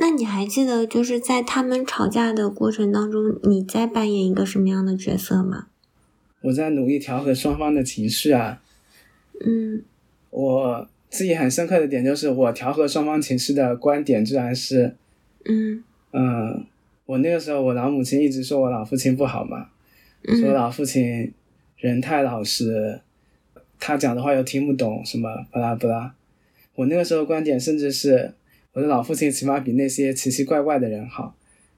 [0.00, 5.66] 那你还记得就是在他们吵架的过程当中，你在扮演一个什么样的角色吗？
[6.40, 8.62] 我在努力调和双方的情绪啊。
[9.44, 9.82] 嗯
[10.30, 14.96] 我自己很深刻的点就是，我调和双方情绪的观点居然是，
[15.44, 16.64] 嗯嗯，
[17.04, 19.68] 我那个时候我老母亲一直说我老父亲不好嘛，
[20.24, 21.32] 说嗯老父亲
[21.76, 23.00] 人太老实，
[23.78, 26.14] 他讲的话又听不懂，什么巴拉巴拉。
[26.76, 28.32] 我那个时候观点甚至是，
[28.72, 31.36] 我的老父亲起码比那些奇奇怪怪的人好。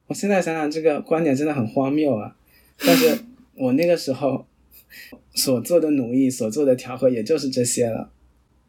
[0.08, 2.36] 我现在想想，这个观点真的很荒谬啊！
[2.78, 3.18] 但是
[3.54, 4.46] 我那个时候
[5.34, 8.10] 所做的努力、所做的调和，也就是这些了。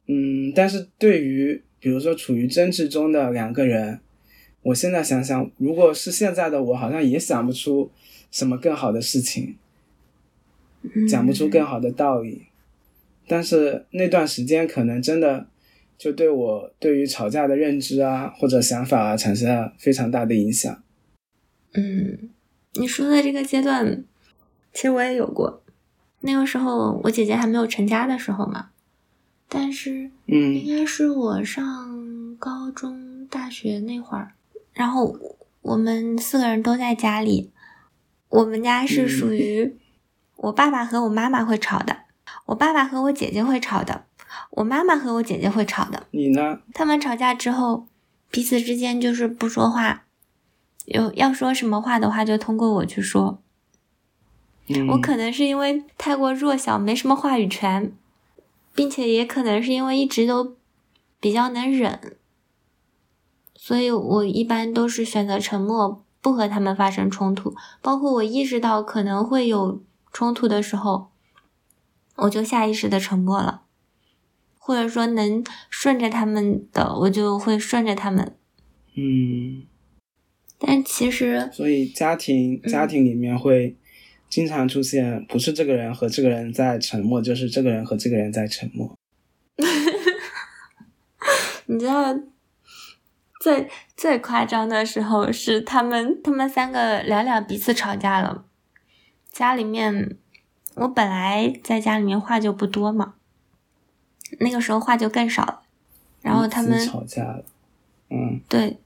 [0.08, 4.00] 嗯，但是对于比如说处于争执中的两个人，
[4.62, 7.92] 我现在想想，如果是现在的我，好像也想不出
[8.32, 9.56] 什么更好的事情，
[11.10, 12.44] 讲不出更好的道理。
[13.28, 15.48] 但是那段时间，可能真的
[16.04, 20.84] 就对我对于吵架的认知啊，或者想法啊，产生了非常大的影响。
[21.76, 22.30] 嗯，
[22.74, 24.04] 你说的这个阶段，
[24.74, 25.64] 其实我也有过。
[26.20, 28.72] 那个时候，我姐姐还没有成家的时候嘛。
[29.48, 34.34] 但是，嗯，应该是我上高中、大学那会儿，
[34.74, 35.18] 然后
[35.62, 37.50] 我们四个人都在家里。
[38.28, 39.78] 我们家是属于
[40.36, 41.96] 我爸爸和我妈妈会吵的，
[42.48, 44.04] 我爸爸和我姐姐会吵的，
[44.56, 46.08] 我妈妈和我姐姐会吵的。
[46.12, 46.60] 你呢？
[46.74, 47.88] 他们吵架之后，
[48.32, 50.06] 彼此之间就是不说话，
[50.86, 53.40] 有要说什么话的话，就通过我去说。
[54.68, 57.94] 嗯、我可能是因为太过弱小，没什么话语权。
[58.76, 60.56] 并且也可能是因为一直都
[61.20, 62.18] 比较能忍，
[63.54, 67.54] 所以我一般都是选择沉默，不和他们发生冲突。
[67.84, 71.12] 包括我意识到可能会有冲突的时候，
[72.16, 73.62] 我就下意识的沉默了，
[74.66, 78.36] 或者说能顺着他们的，我就会顺着他们。
[78.96, 79.66] 嗯，
[80.58, 83.76] 但其实，所以家庭家庭里面会。
[84.30, 88.98] 经常出现，不是这个人和这个人在沉默，就是这个人和这个人在沉默。
[91.68, 92.20] 你知道，
[93.40, 98.46] 最最夸张的时候是他们他们三个聊聊彼此吵架了。
[99.32, 100.18] 家里面，
[100.78, 103.14] 我本来在家里面话就不多嘛，
[104.40, 105.62] 那个时候话就更少了。
[106.22, 107.44] 然后他们吵架了，
[108.10, 108.80] 嗯，对，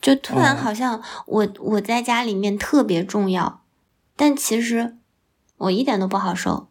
[0.00, 3.62] 就突然好像我我在家里面特别重要。
[4.16, 4.96] 但其实
[5.56, 6.68] 我一点都不好受，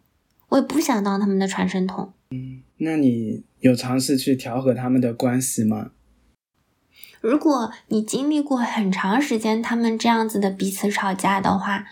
[0.49, 2.13] 我也不想当他们的传声筒。
[2.31, 5.91] 嗯，那你有尝试去调和他们的关系吗？
[7.21, 11.85] 如果你经历过很长时间他们这样子的彼此吵架的话，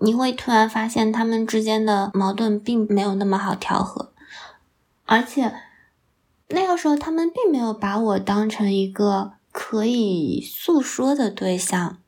[0.00, 4.12] 你会突然发现他们之间的矛盾并没有那么好调和，
[5.04, 5.54] 而且
[6.48, 11.98] 那个时候他们并没有把我当成一个可以诉说的对象。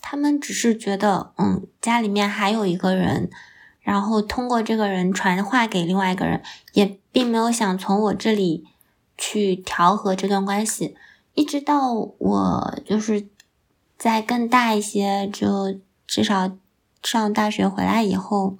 [0.00, 3.30] 他们只是觉得，嗯，家里面还有一个人，
[3.80, 6.42] 然后通过这个人传话给另外一个人，
[6.74, 8.66] 也并没有想从我这里
[9.16, 10.94] 去调和这段关系。
[11.32, 13.26] 一直到我就是
[13.96, 16.52] 在更大一些，就至少
[17.02, 18.58] 上大学回来以后，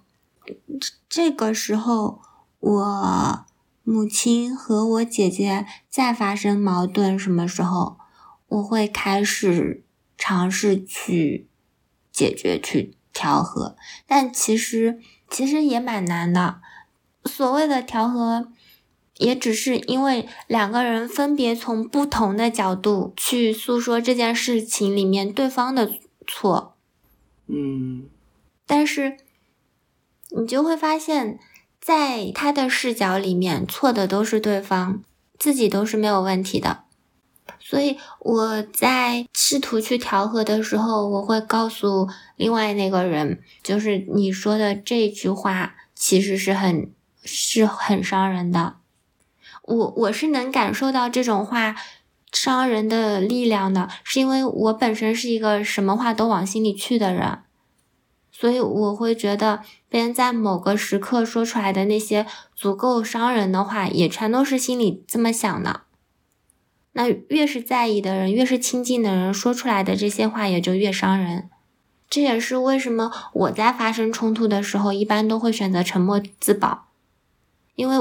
[1.09, 2.23] 这个时候
[2.61, 3.45] 我
[3.85, 7.99] 母亲和我姐姐再发生矛盾，什么时候
[8.49, 9.83] 我会开始。
[10.17, 11.49] 尝试去
[12.13, 16.61] 解决、去调和，但其实其实也蛮难的。
[17.25, 18.49] 所谓的调和，
[19.19, 25.93] 也只是因为两个人分别从不同的角度去诉说这件事情里面对方的
[26.27, 26.77] 错。
[27.49, 28.09] 嗯，
[28.65, 29.19] 但是
[30.31, 31.41] 你就会发现，
[31.85, 35.03] 在他的视角里面，错的都是对方，
[35.39, 36.85] 自己都是没有问题的。
[37.61, 46.91] 所以我在试图去调和的时候，我会告诉另外那个人，就是你说的这句话其实是很
[47.23, 48.77] 是很伤人的。
[49.65, 51.77] 我我是能感受到这种话
[52.33, 57.41] 伤人的力量的，是因为我本身是一个什么话都往心里去的人，
[58.45, 65.85] 所以我会觉得别人在某个时刻说出来的那些足够伤人的话，也全都是心里这么想的。
[66.93, 71.49] 那越是在意的人，越是亲近的人，说出来的这些话也就越伤人。
[72.11, 76.89] 这也是为什么我在发生冲突的时候，一般都会选择沉默自保，
[77.77, 77.97] 因为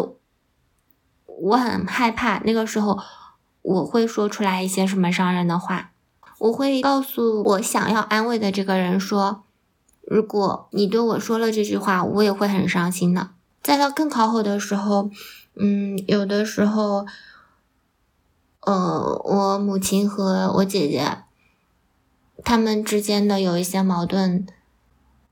[1.25, 2.99] 我很害怕那个时候
[3.61, 5.91] 我会说出来一些什么伤人的话。
[6.39, 9.45] 我会告诉我想要安慰的这个人说
[10.05, 13.31] ：“如果你对我说了这句话，我也会很伤心的。”
[13.63, 15.09] 再到更靠后的时候，
[15.55, 17.05] 嗯，有的时候。
[18.65, 21.17] 呃，我母亲和我姐姐，
[22.45, 24.47] 他们之间的有一些矛盾，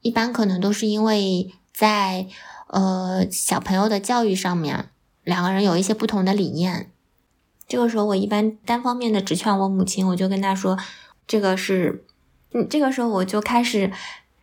[0.02, 2.28] 一般可能都是因为在
[2.68, 4.90] 呃小朋友的教育上面，
[5.24, 6.92] 两个人有一些不同的理念。
[7.70, 10.78] 这个时候，我一般单方面的只劝我母亲，我就跟她说，
[11.26, 12.04] 这个是，
[12.52, 13.94] 嗯，这个时候我就开始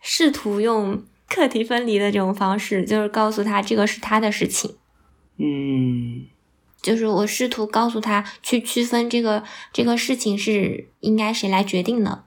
[0.01, 4.75] 试图用课题分离的这种方式，就是告诉他这个是他的事情。
[5.37, 6.25] 嗯。
[6.81, 12.23] 就是我试图告诉他去区分这个这个事情是应该谁来决定的。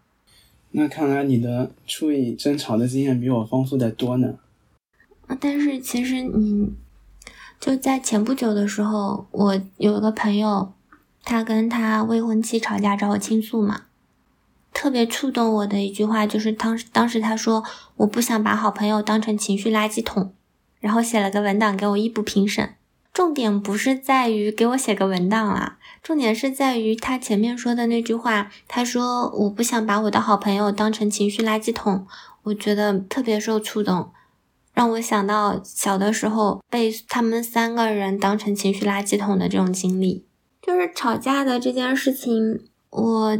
[0.72, 4.35] 那看来你的处理争吵的经验比我丰富的多呢。
[5.40, 6.70] 但是其实你
[7.58, 10.74] 就在前不久的时候，我有一个朋友，
[11.24, 13.85] 他跟他未婚妻吵架找我倾诉嘛，
[14.72, 17.62] 特别触动我的一句话就是当时当时他说
[17.96, 20.35] 我不想把好朋友当成情绪垃圾桶，
[20.80, 22.74] 然后写了个文档给我一补评审。
[23.12, 28.50] 重点不是在于给我写个文档啦，重点是在于他前面说的那句话。
[28.66, 32.06] 他说：“我不想把我的好朋友当成情绪垃圾桶。”
[32.44, 34.11] 我觉得特别受触动，
[34.72, 40.24] 让我想到小的时候被他们三个人当成情绪垃圾桶的这种经历。
[40.62, 43.38] 就是吵架的这件事情，我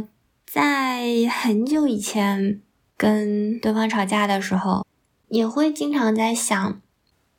[0.53, 2.61] 在很久以前
[2.95, 4.85] 跟对方吵架的时候，
[5.27, 6.79] 也会经常在想。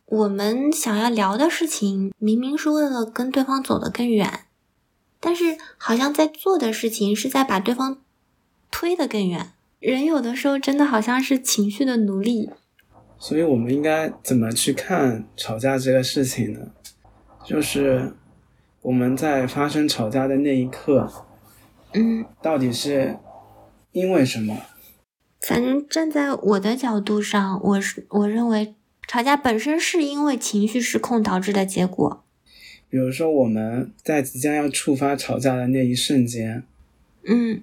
[0.07, 4.41] 我们想要聊的事情，明明是为了跟对方走得更远，
[5.21, 7.99] 但是好像在做的事情是在把对方
[8.73, 9.53] 推得更远。
[9.79, 12.51] 人有的时候真的好像是情绪的奴隶。
[13.17, 16.59] 所以，我们应该怎么去看吵架这个事情呢？
[17.45, 18.13] 就是
[18.83, 21.09] 我们在发生吵架的那一刻，
[21.95, 23.17] 嗯，到底是
[23.93, 24.61] 因为什么？
[25.41, 28.75] 反正站在我的角度上，我是我认为。
[29.07, 32.25] 吵架本身是因为情绪失控导致的结果。
[32.89, 36.65] 比如说，我们在即将要触发吵架的那一瞬间，
[37.25, 37.63] 嗯，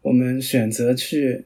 [0.00, 1.44] 我们选择去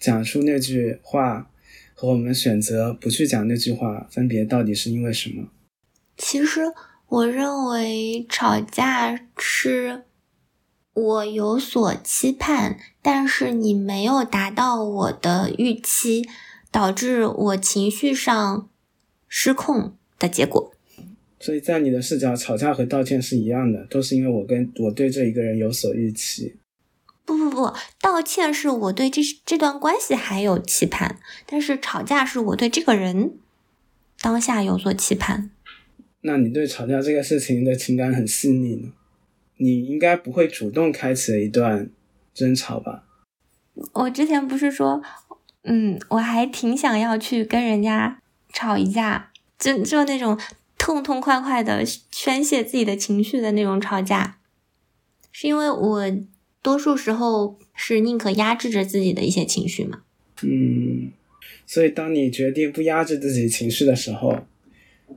[0.00, 1.48] 讲出那句话，
[1.94, 5.46] 和我们选择不去讲那句话，分别到底是因为什么？
[6.16, 6.62] 其实，
[7.06, 10.02] 我认为吵架是
[10.96, 16.28] 我有所期盼，但是你没有达到我的预期。
[16.68, 18.68] 导致我情绪上
[19.28, 20.74] 失控的结果。
[21.40, 26.56] 所以在你的视角，吵架和道歉是一样的，都是因为我跟我对这一个人有所预期。
[27.24, 33.38] 不不不，道歉是我对这这段关系还有期盼，但是吵架是我对这个人
[34.20, 35.50] 当下有所期盼。
[36.20, 38.92] 那你对吵架这个事情的情感很细腻呢？
[39.56, 41.90] 你应该不会主动开启一段
[42.32, 43.04] 争吵吧？
[43.92, 45.02] 我之前不是说。
[45.68, 50.38] 嗯，我还挺想要去跟人家吵一架，就就那种
[50.78, 54.38] 痛痛快快的宣泄自己的情绪的那种吵架，
[55.32, 56.04] 是因为我
[56.62, 60.02] 多数时候是宁可压制着自己的一些情绪嘛。
[60.44, 61.10] 嗯，
[61.66, 64.46] 所以当你决定不压制自己情绪的时候，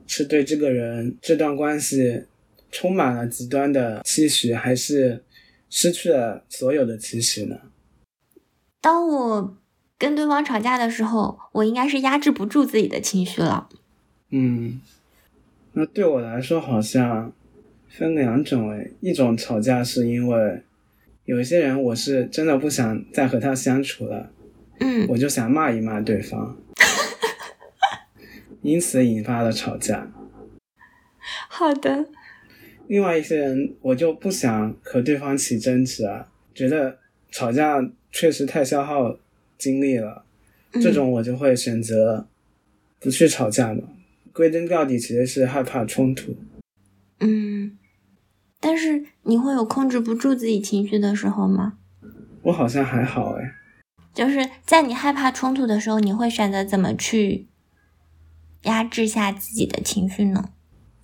[0.08, 2.24] 是对这个人这段关系
[2.70, 5.24] 充满了极端的期许，还是
[5.68, 7.56] 失去了所有的期许呢？
[8.80, 9.56] 当我。
[9.98, 13.68] 跟对方吵架的时候，我应该是压制不住自己的情绪了。
[14.30, 14.80] 嗯，
[15.74, 17.30] 那对我来说好像
[17.86, 20.62] 分两种诶，一种吵架是因为
[21.26, 24.30] 有一些人我是真的不想再和他相处了，
[24.78, 26.56] 嗯，我就想骂一骂对方，
[28.62, 30.10] 因此引发了吵架。
[31.50, 32.06] 好的。
[32.90, 36.98] 另外一些人我就不想和对方起争执啊，觉得
[37.30, 39.16] 吵架确实太消耗。
[39.56, 40.24] 精力了
[40.72, 42.26] 这种，我就会选择
[42.98, 43.82] 不去吵架嘛。
[44.32, 46.34] 归根到底，其实是害怕冲突。
[47.18, 47.76] 嗯，
[48.58, 51.74] 但是你会有控制不住自己情绪的时候吗？
[52.40, 53.52] 我好像还好哎。
[54.14, 57.46] 就是在你害怕冲突的时候，你会选择怎么去
[58.62, 60.52] 压制下自己的情绪呢？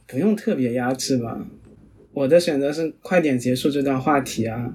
[0.06, 1.46] 不用特别压制吧。
[2.16, 4.72] 我的选择是快点结束这段话题啊。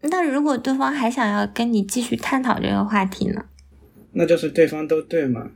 [0.00, 3.44] 那如果对方还想要跟你继续探讨这个话题呢？
[4.12, 5.50] 那就是对方都对嘛？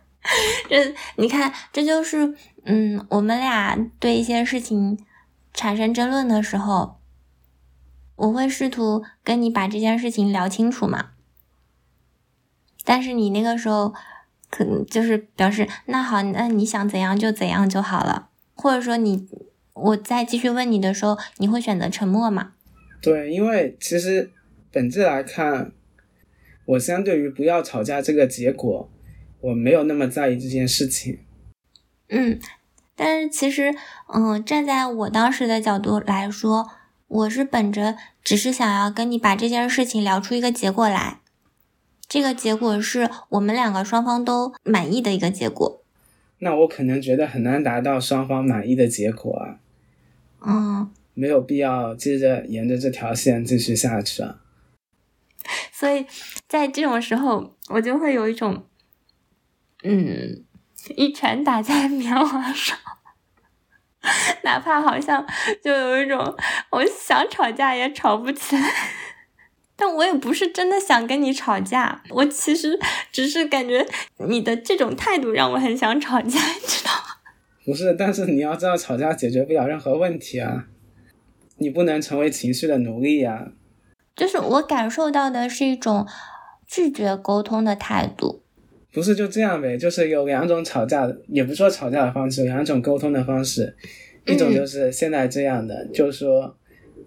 [0.70, 2.34] 这你看，这就是
[2.64, 4.98] 嗯，我们俩对一些事情
[5.52, 6.96] 产生争论的时候，
[8.16, 11.10] 我会试图跟你把这件事情聊清楚嘛。
[12.82, 13.92] 但是你那个时候
[14.48, 19.28] 可能就是表示，那好，那你想怎样就怎样就好了，或者说你
[19.74, 22.52] 我再继续问你的时候，你会选择沉默吗？
[23.02, 24.30] 对，因为其实
[24.72, 25.72] 本质来看，
[26.64, 28.90] 我相对于不要吵架这个结果，
[29.40, 31.18] 我没有那么在意这件事情。
[32.08, 32.38] 嗯，
[32.94, 33.74] 但是其实，
[34.14, 36.70] 嗯，站在我当时的角度来说，
[37.08, 41.20] 我是本着只是想要跟你把这件事情聊出一个结果来，
[42.08, 45.82] 这个结果是我们两个双方都满意的一个结果。
[46.38, 49.60] 那我可能觉得很难达到双方满意的结果啊。
[50.46, 50.90] 嗯。
[51.16, 54.40] 没有必要接着沿着这条线继续下去啊！
[55.72, 56.04] 所以
[56.48, 58.66] 在这种时候，我就会有一种，
[59.84, 60.44] 嗯，
[60.96, 62.76] 一拳打在棉花上，
[64.42, 65.24] 哪怕好像
[65.62, 66.36] 就有一种
[66.70, 68.72] 我想吵架也吵不起来。
[69.76, 72.78] 但我也不是真的想跟你吵架，我其实
[73.12, 73.86] 只是感觉
[74.28, 77.03] 你的这种态度让我很想吵架，你知道吗？
[77.64, 80.68] 不是，但是你要知道，吵架解决不了任何问题啊，
[81.58, 83.52] 你不能成为情绪的奴隶呀。
[84.14, 86.06] 就是我感受到的是一种
[86.66, 88.42] 拒绝沟通的态度。
[88.92, 89.76] 不是就这样呗？
[89.76, 93.74] 就是有两种吵架的，也不说吵架的方式，有两种沟通的方式，
[94.26, 96.56] 一种就是现在这样的，就是说。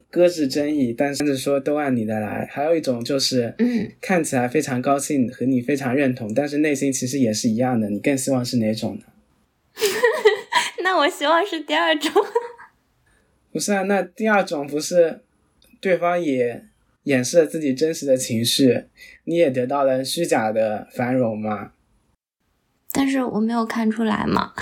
[0.09, 2.47] 搁置争议，但是说都按你的来。
[2.49, 7.89] 还有一种就是，嗯，看起来非常高兴，和你非常认同，但是内心其实也是一样的。
[7.89, 9.03] 你更希望是哪种呢？
[10.87, 12.09] 那我希望是第二种。
[13.51, 15.21] 不是啊，那第二种不是
[15.81, 16.63] 对方也
[17.03, 18.85] 掩饰了自己真实的情绪，
[19.25, 21.71] 你也得到了虚假的繁荣吗？
[22.93, 24.53] 但是我没有看出来嘛。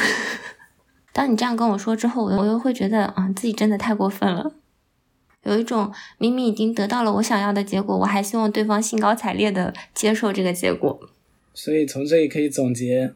[1.14, 4.56] 当你这样跟我说之后，我又会觉得啊，自己真的太过分了。
[5.44, 11.00] 有一种明明已经得到了我想要的结果，我还希望对方兴高采烈的接受这个结果。
[11.54, 13.14] 所以从这里可以总结，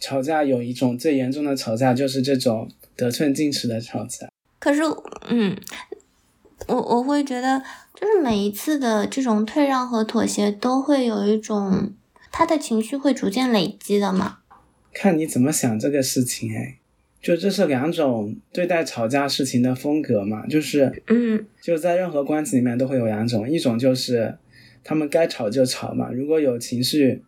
[0.00, 4.28] 吵架有一种最严重的吵架就是这种得寸进尺的吵架。
[4.58, 4.82] 可是，
[5.28, 5.56] 嗯，
[6.66, 7.62] 我我会觉得，
[7.94, 11.92] 就是每一次的这种退让和妥协，都会有一种
[12.32, 14.38] 他的情绪会逐渐累积的嘛。
[14.92, 16.78] 看你怎么想这个事情，哎。
[17.22, 24.38] 就这是两种对待吵架事情的风格嘛，就是，嗯，就在任何关系里面都会有两种，一种就是
[24.82, 27.22] 他们该吵就吵嘛，如果有情绪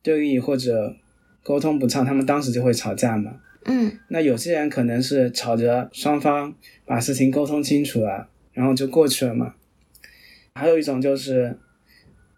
[0.00, 0.94] 对立或者
[1.42, 3.32] 沟通不畅，他们当时就会吵架嘛，
[3.64, 9.54] 嗯，那有些人可能是吵着双方把事情沟通清楚了，然后就过去了嘛，
[10.54, 11.58] 还有一种就是。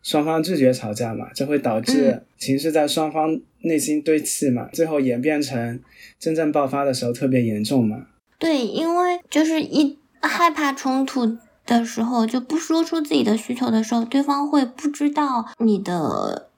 [0.07, 5.81] 双方拒绝吵架嘛，这会导致情绪在双方内心堆砌嘛，最后演变成
[6.19, 8.05] 真正爆发的时候特别严重嘛。
[8.39, 16.51] 对，因为就是一害怕冲突的时候，就不说出自己的需求的时候，对方会不知道你的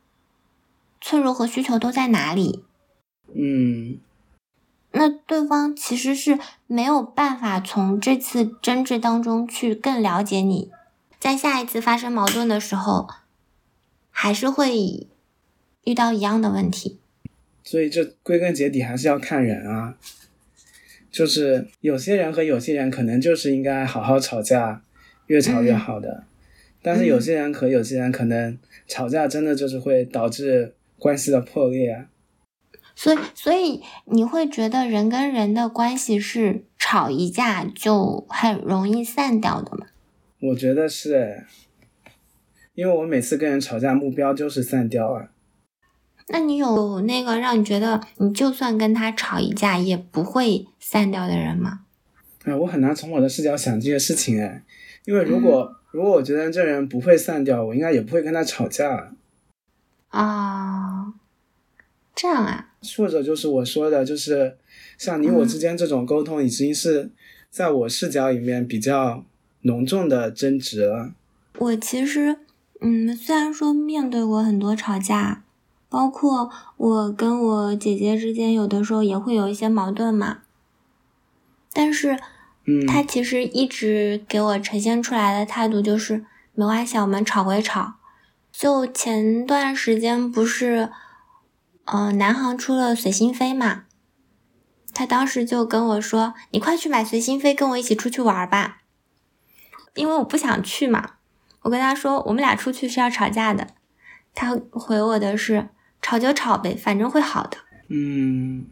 [1.00, 2.64] 脆弱和需求都在哪里。
[3.34, 3.98] 嗯，
[4.92, 10.70] 那对方其实是没有办法从这次争执当中去更了解你，
[11.20, 13.08] 在下一次发生矛盾的时候。
[14.18, 15.06] 还是会
[15.84, 16.98] 遇到一样的问题，
[17.62, 19.98] 所以这归根结底还是要看人啊。
[21.10, 24.80] 就是有些人和有些人可能就是应该好好吵架，
[25.26, 26.24] 越吵越好的。
[26.80, 32.06] 但是有些人和有些人可能吵架真的就是会导致关系的破裂啊。
[32.94, 39.86] 所以，所以你会觉得人跟人的关系是吵一架就很容易散掉的吗？
[40.40, 41.44] 我觉得是。
[42.74, 45.30] 因为我每次跟人吵架，目标就是散掉啊。
[46.28, 51.80] 那你有那个让你觉得你就算跟他吵一架也不会散掉的人吗？
[52.44, 54.62] 哎，我很难从我的视角想这些事情哎。
[55.06, 59.14] 因为如果如果我觉得这人不会散掉，我应该也不会跟他吵架。
[60.08, 61.12] 啊，
[62.14, 62.68] 这样啊？
[62.96, 64.56] 或者就是我说的，就是
[64.98, 67.10] 像你我之间这种沟通，已经是
[67.50, 69.24] 在我视角里面比较
[69.62, 71.12] 浓重的争执了。
[71.58, 72.38] 我其实。
[72.82, 75.42] 嗯，虽然说面对过很多吵架，
[75.88, 80.40] 包括我跟我姐姐之间有的时候也会有一些矛盾嘛，
[81.72, 82.18] 但是，
[82.66, 87.94] 嗯，她其实一直给我呈现出来的态度就是没关系，我们吵归吵。
[88.58, 90.90] 就前段时间不是，
[91.84, 93.84] 嗯，南航出了随心飞嘛，
[94.94, 98.78] 他当时就跟我说：“你快去买随心飞，跟我一起出去玩吧。”
[99.94, 101.16] 因为我不想去嘛。
[101.64, 103.68] 我跟他说，我们俩出去是要吵架的。
[104.34, 105.68] 他回我的是，
[106.00, 107.58] 吵就吵呗，反正会好的。
[107.90, 108.64] 嗯，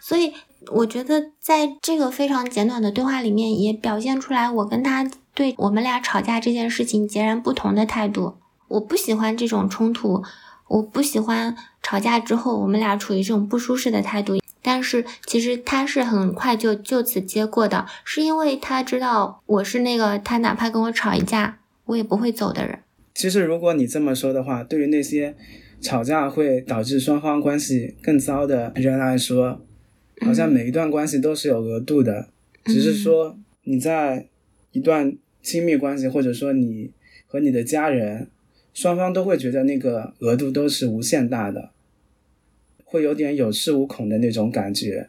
[0.00, 0.34] 所以
[0.70, 8.41] 我觉得在这个非常简短的对话里面，也表现出来我跟他对我们俩吵架这件事情截然不同的态度。
[8.72, 10.22] 我不喜欢这种冲突，
[10.68, 14.38] 我不喜欢吵架之后我们俩处于这种不舒适的态度。
[14.62, 21.58] 但是其实他是很快就就此接过的，是因为他知道我是那个他哪怕跟我吵一架。
[21.84, 22.78] 我也不会走的人。
[23.12, 25.34] 其实，如果你这么说的话，对于那些
[25.80, 29.60] 吵架会导致双方关系更糟的人来说，
[30.24, 32.28] 好像每一段关系都是有额度的。
[32.64, 34.28] 只是说你在
[34.70, 36.92] 一段亲密关系，或者说你
[37.26, 38.28] 和你的家人，
[38.72, 41.70] 双方都会觉得那个额度都是无限大的，
[42.84, 45.08] 会有点有恃无恐的那种感觉。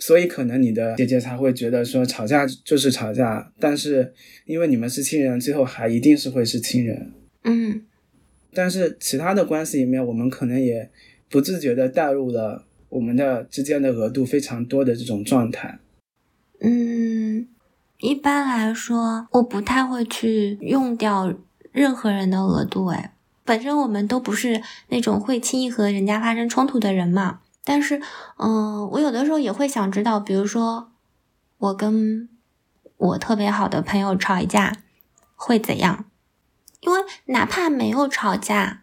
[0.00, 4.12] 所以可能你的姐姐才会觉得说吵架就是吵架，但是
[4.46, 7.12] 因为你们是亲人，最后还一定是会是亲人。
[7.42, 7.82] 嗯，
[8.52, 10.88] 但是其他的关系里面，我们可能也
[11.28, 15.80] 不自觉的带入了我们的之间的额度非常多的这种状态。
[16.60, 17.48] 嗯，
[17.98, 21.36] 一般来说，我不太会去用掉
[21.78, 22.86] 任何人的额度。
[22.86, 23.14] 哎，
[23.44, 27.40] 本身我们都不是那种会轻易和人家发生冲突的人嘛。
[27.64, 28.02] 但是，
[28.38, 30.90] 嗯，我有的时候也会想知道，比如说
[31.58, 32.28] 我跟
[32.96, 34.78] 我特别好的朋友吵一架
[35.36, 36.06] 会怎样？
[36.80, 38.82] 因为哪怕没有吵架，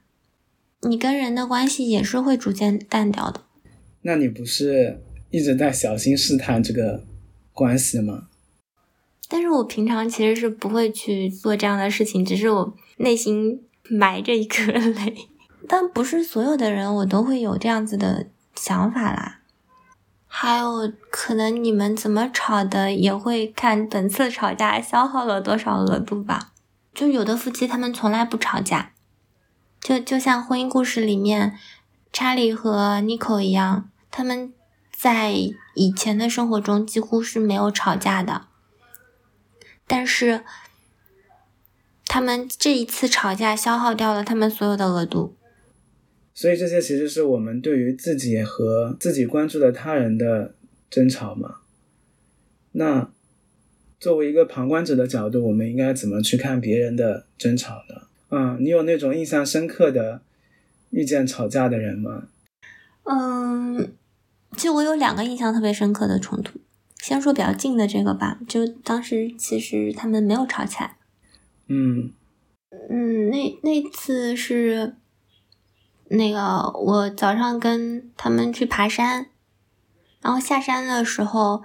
[0.82, 3.41] 你跟人的关系也是会逐渐淡掉的。
[4.04, 7.04] 那你不是一直在小心试探这个
[7.52, 8.28] 关系吗？
[9.28, 15.30] 但是我平常其实是不会去做这样的事情，只是我内心埋着一颗 雷。
[15.68, 19.39] 但不是所有的人我都会有这样子的想法啦。
[20.28, 26.52] 还有可能你们怎么吵的，也会看本次吵架消耗了多少额度吧。
[26.93, 28.91] 就有的夫妻他们从来不吵架，
[29.82, 31.58] 就就像婚姻故事里面
[32.14, 34.54] 查理和妮可一样，他们
[34.93, 35.34] 在
[35.74, 38.48] 以前的生活中几乎是没有吵架的。
[39.88, 40.43] 但是，
[42.06, 45.36] 他们这一次吵架消耗掉了他们所有的额度。
[46.34, 50.56] 所以这些其实是我们对于自己和自己关注的他人的
[50.89, 51.58] 争吵嘛。
[52.74, 53.10] 那
[53.99, 58.38] 作为一个旁观者的角度，我们应该怎么去看别人的争吵呢？
[58.38, 60.22] 啊，你有那种印象深刻的
[60.89, 62.28] 遇见吵架的人吗？
[63.03, 63.93] 嗯，
[64.58, 66.60] 其实我有两个印象特别深刻的冲突。
[66.97, 70.97] 先说比较近的这个吧，就当时其实他们没有吵起来。
[71.68, 72.13] 嗯
[72.89, 74.95] 嗯，那那次是
[76.09, 79.28] 那个我早上跟他们去爬山，
[80.22, 81.63] 然后下山的时候，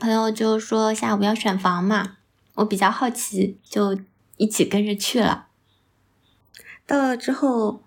[0.00, 2.16] 朋友就说下午要选房嘛，
[2.54, 3.98] 我比较好奇，就
[4.36, 5.46] 一起跟着去了。
[6.86, 7.82] 到了之后，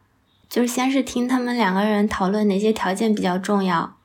[0.47, 3.97] 就是先是听他们两个人讨论哪些条件比较重要。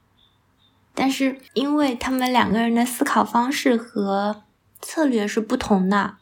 [0.94, 4.44] 但是，因为他们两个人的思考方式和
[4.80, 6.16] 策略是不同的，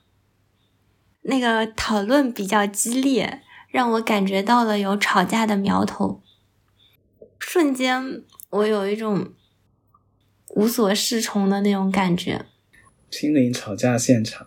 [1.25, 6.23] 那个讨论比较激烈，让我感觉到了有吵架的苗头。
[7.39, 9.33] 瞬间，我有一种
[10.55, 12.47] 无所适从的那种感觉。
[13.11, 14.47] 亲临吵架现场。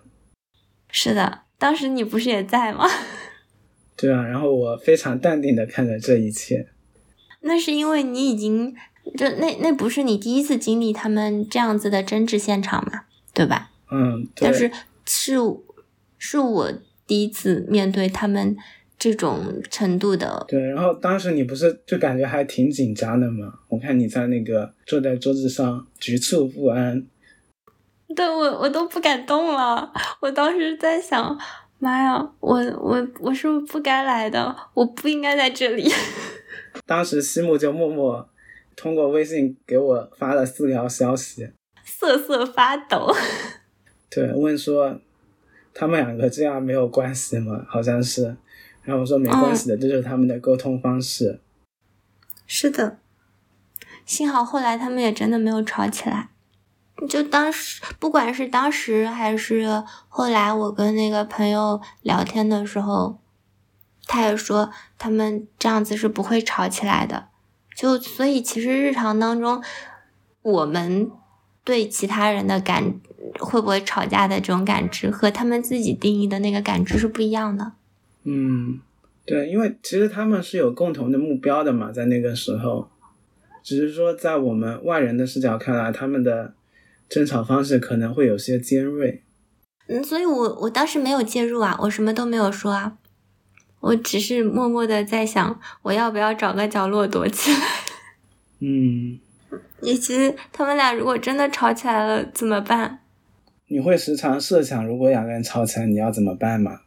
[0.89, 2.87] 是的，当时你不是也在吗？
[3.95, 6.69] 对啊，然后我非常淡定的看着这一切。
[7.41, 8.75] 那是因为你已经。
[9.17, 13.71] 就那那不是你第一次经历他们这样子的争执现场嘛，对吧？
[13.89, 14.69] 嗯，但是
[15.05, 15.35] 是
[16.17, 16.71] 是我
[17.05, 18.55] 第一次面对他们
[18.97, 20.45] 这种程度的。
[20.47, 23.53] 对，然后当时你不是就感觉还挺紧张的吗？
[23.69, 27.05] 我看你在那个坐在桌子上局促不安。
[28.15, 29.91] 对我我都不敢动了，
[30.21, 31.37] 我当时在想，
[31.79, 34.55] 妈呀，我我我是不是不该来的？
[34.73, 35.91] 我不应该在这里。
[36.85, 38.29] 当时西木就默默。
[38.79, 41.49] 通过微信给我发了四条消息，
[41.83, 43.11] 瑟瑟发抖。
[44.07, 45.01] 对，问说
[45.79, 47.63] 他们两个这样没有关系吗？
[47.69, 48.35] 好像是。
[48.81, 51.39] 然后我说没关系的，这就是他们的沟通方式。
[52.47, 52.97] 是的，
[54.05, 56.29] 幸好后来他们也真的没有吵起来。
[57.07, 63.19] 就当时，不管是当时还是后来，我跟那个朋友聊天的时候，
[64.07, 67.27] 他也说他们这样子是不会吵起来的。
[67.75, 69.61] 就所以，其实日常当中，
[70.41, 71.11] 我们
[71.63, 72.99] 对其他人的感
[73.39, 77.73] 会不会吵架的这种感知，和他们自己定义的那个感知是不一样的。
[78.23, 78.79] 嗯，
[79.25, 82.89] 对，因为其实他们是有共同的目标的嘛，在那个时候，
[83.63, 86.53] 只是说在我们外人的视角看来，他们的
[87.07, 89.23] 争吵方式可能会有些尖锐。
[89.87, 92.97] 嗯，所以我我当时没有介入啊，我什么都没有说啊。
[93.79, 97.59] 我只是默默的在想，我要不要找个角落躲起来？
[98.59, 99.19] 嗯，
[99.81, 102.99] 以及他们俩如果真的吵起来了怎么办？
[103.69, 106.81] 你会时常设想，如果两个人吵起来，你要怎么办吗？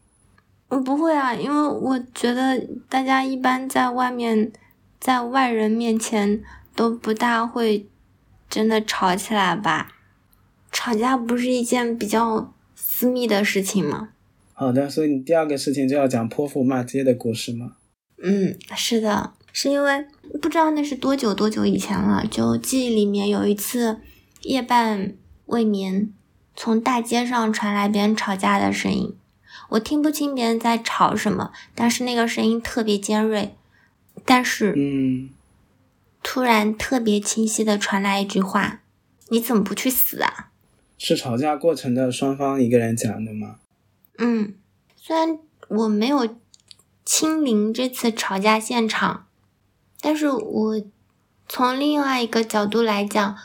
[0.68, 4.50] 我不会啊，因为我觉得大家一般在外面，
[4.98, 6.40] 在外人面前
[6.74, 7.86] 都不大会
[8.48, 9.92] 真的吵起来吧？
[10.72, 14.10] 吵架不是一件比较私密的事情吗？
[14.54, 17.72] 好的，所以你第二个事情就要讲泼妇骂街的故事吗？
[18.22, 20.06] 嗯，是的，是因为
[20.40, 23.98] 不知道那是多久多久以前了，就记忆里面有一次
[24.42, 25.14] 夜半
[25.46, 26.12] 未眠，
[26.62, 29.16] 从大街上传来别人吵架的声音，
[29.70, 33.56] 我听不清别人在吵什么，但是那个声音特别尖锐，
[34.26, 35.30] 但是嗯，
[36.22, 38.82] 突然特别清晰的传来一句话
[39.32, 40.50] ：“你怎么不去死啊？”
[41.00, 43.56] 是吵架过程的双方一个人讲的吗？
[44.18, 44.52] 嗯，
[44.94, 45.38] 虽然
[45.68, 46.36] 我没有
[47.06, 49.24] 亲临这次吵架现场，
[50.02, 50.82] 但是我
[51.48, 53.38] 从另外一个角度来讲，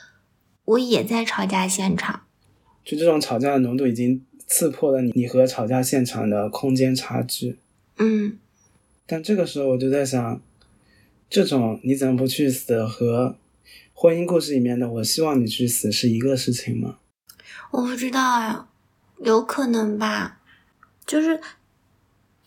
[0.65, 2.23] 我也在吵架现场。
[2.85, 7.57] 就这种吵架的浓度已经刺破了你你和吵架现场的空间差距。
[7.97, 8.37] 嗯，
[9.07, 10.39] 但这个时候我就在想，
[11.29, 13.35] 这种你怎么不去死和
[13.93, 16.99] 婚姻故事里面的我希望你去死是一个事情吗？
[17.71, 18.67] 我不知道呀，
[19.23, 20.39] 有可能吧。
[21.05, 21.39] 就是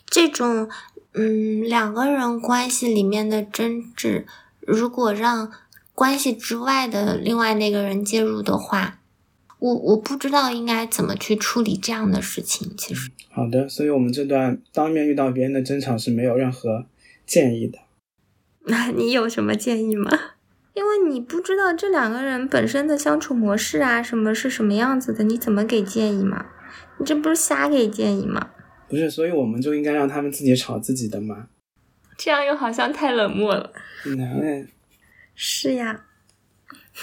[0.07, 0.69] 这种，
[1.15, 4.27] 嗯，两个人关系里面的争执，
[4.61, 5.53] 如果让
[5.95, 9.01] 关系之外的另外那个人介入的话，
[9.59, 12.73] 我我不知道应该怎么去处理这样的事情。
[12.77, 16.87] 其实，好的，所以我们这段当面遇到别人的争吵是没有任何
[17.27, 17.79] 建议的。
[18.67, 20.11] 那 你有什么建议吗？
[20.75, 26.47] 因为你不知道这两个人本身的相处模式啊，什么是什么样子的，你怎么给建议嘛？
[26.99, 28.51] 你这不是瞎给建议吗？
[28.89, 31.49] 不是，所以我们就应该让他们自己吵自己的吗？
[32.17, 33.73] 这样又好像太冷漠了。
[34.17, 34.67] 难哎，
[35.35, 36.05] 是呀，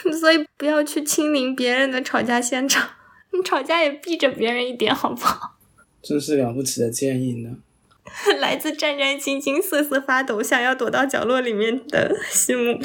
[0.20, 2.89] 所以不要去亲临别人的吵架现场，
[3.32, 5.58] 你吵架也避着别人一点，好不好？
[6.02, 7.58] 真是了不起的建议呢。
[8.39, 12.80] 来自战战兢兢、瑟瑟发抖、想要躲到角落里面的西木。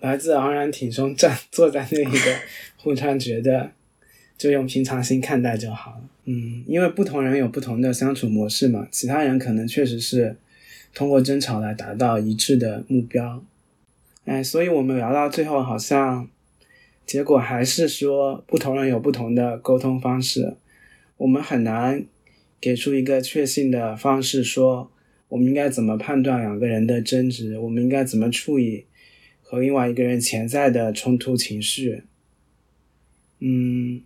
[0.00, 2.36] 来自昂然挺胸站坐在那里的
[2.76, 3.72] 互川觉得，
[4.36, 6.00] 就用平常心看待就好了。
[6.26, 10.36] 嗯，因为不同人有不同的相处模式嘛，其他人可能确实是
[10.92, 13.42] 通过争吵来达到一致的目标。
[14.26, 16.28] 哎，所以我们聊到最后，好像
[17.06, 20.56] 结果还是说不同人有不同的沟通方式，
[21.16, 22.04] 我们很难
[22.60, 24.90] 给出一个确信的方式，说
[25.28, 28.84] 我们应该怎么判断两个人的争执，我们应该怎么处理。
[29.48, 32.02] 和另外一个人潜在的冲突情绪，
[33.38, 34.02] 嗯，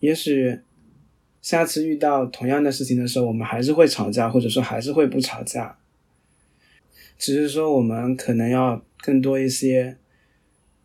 [0.00, 0.58] 也许
[1.40, 5.78] 下次遇到同样的事情的时候，我们还是会吵架，或者说还是会不吵架，
[7.20, 9.98] 只是说我们可能要更多一些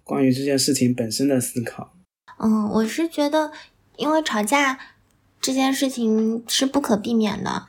[0.03, 1.93] 关于这件事情本身的思考。
[2.37, 3.53] 嗯，我是觉得，
[3.95, 4.77] 因为吵架
[5.39, 7.65] 这件事情是不可避免的，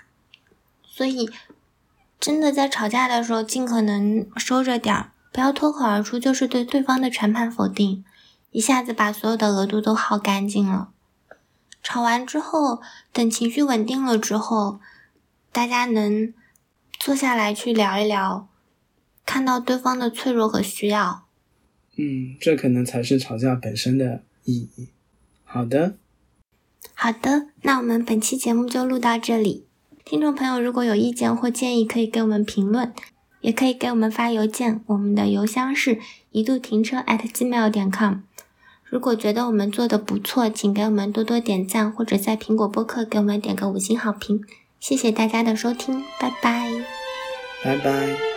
[0.82, 1.30] 所以
[2.18, 5.12] 真的在吵架的时候，尽可能收着点儿。
[5.30, 8.04] 不要脱口而出，就是对对方的全盘否定，
[8.50, 10.88] 一下子把所有的额度都耗干净了。
[11.82, 12.80] 吵完之后，
[13.12, 14.80] 等情绪稳定了之后，
[15.52, 16.34] 大家能
[16.98, 18.48] 坐下来去聊一聊，
[19.26, 21.26] 看到对方的脆弱和需要。
[21.96, 24.88] 嗯，这可能才是吵架本身的意义。
[25.44, 25.96] 好的，
[26.94, 29.66] 好的，那我们本期节目就录到这里。
[30.04, 32.94] 听众朋友，如果有意见或建议，可以给我们评论。
[33.42, 36.00] 也可以给我们发邮件，我们的邮箱是
[36.32, 38.20] 一度停车 at gmail 点 com。
[38.84, 44.42] 如果觉得我们做的不错，请给我们多多点赞，或者在苹果播客给我们点个五星好评。
[44.80, 46.70] 谢谢大家的收听，拜拜，
[47.62, 48.35] 拜拜。